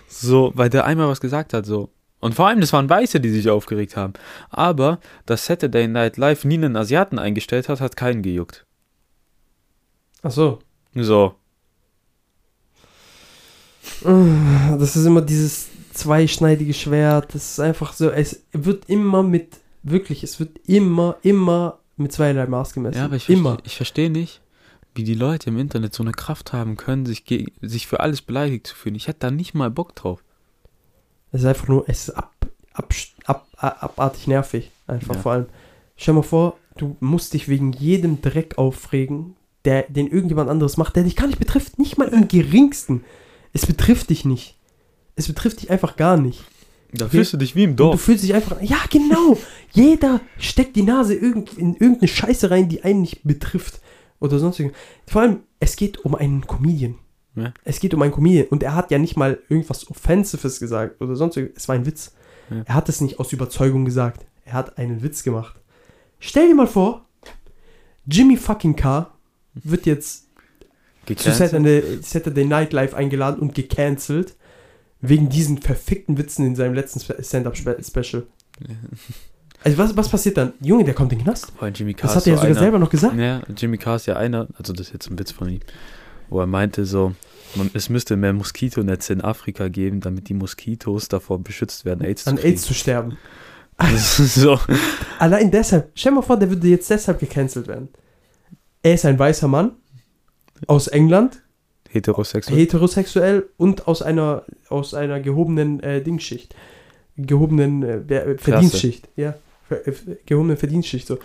[0.07, 1.89] So, weil der einmal was gesagt hat, so.
[2.19, 4.13] Und vor allem, das waren Weiße, die sich aufgeregt haben.
[4.49, 8.65] Aber, dass Saturday Night Live nie einen Asiaten eingestellt hat, hat keinen gejuckt.
[10.23, 10.59] Ach so.
[10.95, 11.35] So.
[14.01, 17.35] Das ist immer dieses zweischneidige Schwert.
[17.35, 22.47] Das ist einfach so, es wird immer mit, wirklich, es wird immer, immer mit zweierlei
[22.47, 22.97] Maß gemessen.
[22.97, 23.51] Ja, aber ich immer.
[23.51, 24.41] verstehe ich versteh nicht,
[24.97, 28.21] wie die Leute im Internet so eine Kraft haben können, sich, ge- sich für alles
[28.21, 28.95] beleidigt zu fühlen.
[28.95, 30.23] Ich hätte da nicht mal Bock drauf.
[31.31, 32.33] Es ist einfach nur, es ist ab,
[32.73, 32.93] ab,
[33.25, 34.71] ab, ab, abartig nervig.
[34.87, 35.21] Einfach Ja.
[35.21, 35.45] vor allem.
[35.95, 39.35] Stell mal vor, du musst dich wegen jedem Dreck aufregen,
[39.65, 41.79] der, den irgendjemand anderes macht, der dich gar nicht betrifft.
[41.79, 43.03] Nicht mal im geringsten.
[43.53, 44.55] Es betrifft dich nicht.
[45.15, 46.43] Es betrifft dich einfach gar nicht.
[46.93, 48.01] Da fühlst du dich wie im Und du Dorf.
[48.01, 48.61] fühlst dich einfach.
[48.61, 49.37] Ja, genau.
[49.73, 53.81] Jeder steckt die Nase irgend, in irgendeine Scheiße rein, die einen nicht betrifft.
[54.19, 54.79] Oder sonst irgendwas.
[55.07, 56.95] Vor allem, es geht um einen Comedian.
[57.35, 57.53] Ja.
[57.63, 58.47] Es geht um einen Comedian.
[58.47, 61.63] Und er hat ja nicht mal irgendwas Offensives gesagt oder sonst irgendwas.
[61.63, 62.13] Es war ein Witz.
[62.49, 62.63] Ja.
[62.65, 64.25] Er hat es nicht aus Überzeugung gesagt.
[64.45, 65.55] Er hat einen Witz gemacht.
[66.19, 67.05] Stell dir mal vor,
[68.05, 69.13] Jimmy fucking Carr
[69.53, 70.27] wird jetzt
[71.05, 71.31] zu.
[71.31, 74.35] Saturday, Saturday Night Live eingeladen und gecancelt.
[74.99, 78.25] Wegen diesen verfickten Witzen in seinem letzten Spe- Stand-Up-Special.
[79.63, 80.53] Also was, was passiert dann?
[80.61, 81.51] Junge, der kommt in den Knast.
[81.59, 83.15] Weil Jimmy Carr Das hat er ja so sogar einer- selber noch gesagt.
[83.17, 85.59] Ja, Jimmy Carr ist ja einer, also das ist jetzt ein Witz von ihm,
[86.29, 87.13] wo er meinte so,
[87.55, 92.27] man, es müsste mehr Moskitonetze in Afrika geben, damit die Moskitos davor beschützt werden, AIDS
[92.27, 92.53] An zu kriegen.
[92.53, 93.17] AIDS zu sterben.
[94.17, 94.59] So.
[95.19, 95.91] Allein deshalb.
[95.93, 97.89] Stell mal vor, der würde jetzt deshalb gecancelt werden.
[98.81, 99.73] Er ist ein weißer Mann
[100.65, 101.43] aus England,
[101.89, 102.57] Heterosexuell.
[102.57, 106.55] heterosexuell und aus einer, aus einer gehobenen äh, Dingsschicht.
[107.17, 109.09] Gehobenen äh, Verdienstschicht.
[109.15, 109.35] Ja,
[110.25, 111.07] gehobenen Verdienstschicht.
[111.07, 111.15] So.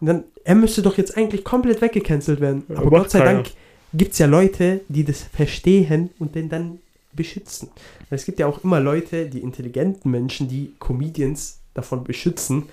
[0.00, 2.64] Und dann, er müsste doch jetzt eigentlich komplett weggecancelt werden.
[2.74, 3.32] Aber Gott sei keiner.
[3.34, 3.50] Dank
[3.92, 6.78] gibt es ja Leute, die das verstehen und den dann
[7.12, 7.70] beschützen.
[8.10, 12.64] Es gibt ja auch immer Leute, die intelligenten Menschen, die Comedians davon beschützen,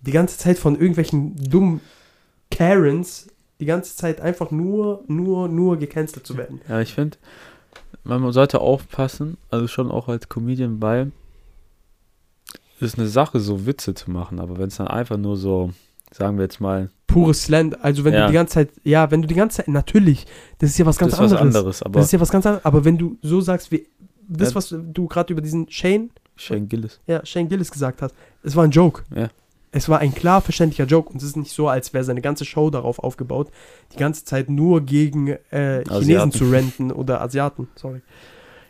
[0.00, 1.80] die ganze Zeit von irgendwelchen dummen
[2.50, 3.28] Karens
[3.62, 6.60] die ganze Zeit einfach nur, nur, nur gecancelt zu werden.
[6.68, 7.16] Ja, ich finde,
[8.02, 11.12] man sollte aufpassen, also schon auch als Comedian, weil
[12.82, 15.70] ist eine Sache, so Witze zu machen, aber wenn es dann einfach nur so,
[16.12, 18.22] sagen wir jetzt mal, Pures Land, also wenn Ja.
[18.22, 20.26] du die ganze Zeit, ja, wenn du die ganze Zeit, natürlich,
[20.58, 21.56] das ist ja was ganz das ist was anderes.
[21.56, 23.86] anderes, aber Das ist ja was ganz anderes, aber wenn du so sagst, wie
[24.28, 24.54] das, Ja.
[24.54, 27.00] was du gerade über diesen Shane, Shane Gillis.
[27.06, 29.02] ja, Shane Gillis gesagt hast, es war ein Joke.
[29.14, 29.28] Ja.
[29.74, 32.44] Es war ein klar verständlicher Joke und es ist nicht so, als wäre seine ganze
[32.44, 33.50] Show darauf aufgebaut,
[33.92, 38.00] die ganze Zeit nur gegen äh, Chinesen zu renten oder Asiaten, sorry,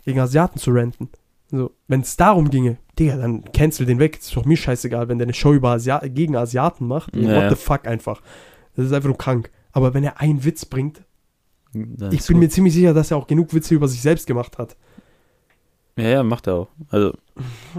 [0.05, 1.09] gegen Asiaten zu renten.
[1.55, 4.19] So, wenn es darum ginge, Digga, dann cancel den weg.
[4.19, 7.15] Ist doch mir scheißegal, wenn der eine Show über Asia gegen Asiaten macht.
[7.15, 8.21] Ja, What the fuck einfach.
[8.75, 9.51] Das ist einfach nur krank.
[9.73, 11.03] Aber wenn er einen Witz bringt,
[11.75, 12.45] Das Ich bin gut.
[12.45, 14.77] mir ziemlich sicher, dass er auch genug Witze über sich selbst gemacht hat.
[15.97, 16.69] Ja, ja, macht er auch.
[16.89, 17.13] Also,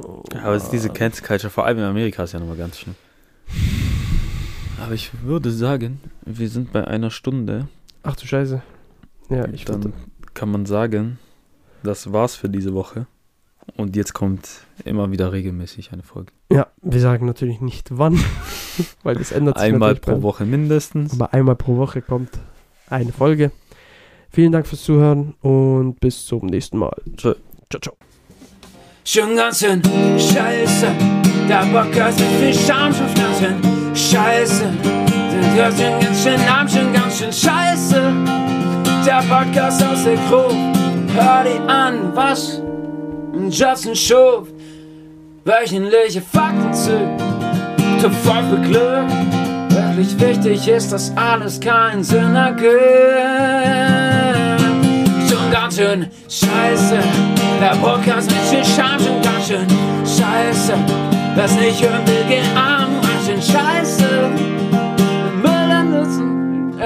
[0.01, 2.77] Oh, aber es ist diese Cancel Culture, vor allem in Amerika, ist ja nochmal ganz
[2.79, 2.95] schlimm.
[4.79, 7.67] Aber ich würde sagen, wir sind bei einer Stunde.
[8.03, 8.61] Ach du Scheiße.
[9.29, 9.97] Ja, ich Dann würde.
[10.33, 11.17] kann man sagen,
[11.83, 13.07] das war's für diese Woche.
[13.77, 14.49] Und jetzt kommt
[14.85, 16.31] immer wieder regelmäßig eine Folge.
[16.51, 18.19] Ja, wir sagen natürlich nicht wann,
[19.03, 21.13] weil das ändert sich Einmal pro beim- Woche mindestens.
[21.13, 22.29] Aber einmal pro Woche kommt
[22.89, 23.51] eine Folge.
[24.29, 26.95] Vielen Dank fürs Zuhören und bis zum nächsten Mal.
[27.15, 27.35] Tschö.
[27.69, 27.95] Ciao, ciao.
[29.05, 30.87] Schon ganz schön scheiße,
[31.49, 34.65] der Podcast mit viel Charme, schon ganz schön scheiße.
[35.55, 38.13] Der schon ganz schön arm, schon ganz schön scheiße.
[39.05, 40.55] Der Podcast aus der Gruppe,
[41.13, 42.61] hör dir an, was
[43.49, 44.47] Justin Schuf.
[45.45, 47.17] Wöchentliche Fakten zu,
[47.99, 49.09] zu voll für Glück.
[49.69, 53.73] Wirklich wichtig ist, dass alles keinen Sinn ergibt
[55.33, 56.99] schon ganz schön scheiße.
[57.59, 59.67] Der Podcast mit viel Charme schon ganz schön
[60.05, 60.73] scheiße.
[61.35, 64.29] Wer's nicht hören will, geh arm, ganz schön scheiße.
[65.41, 66.79] Müll in Nutzen,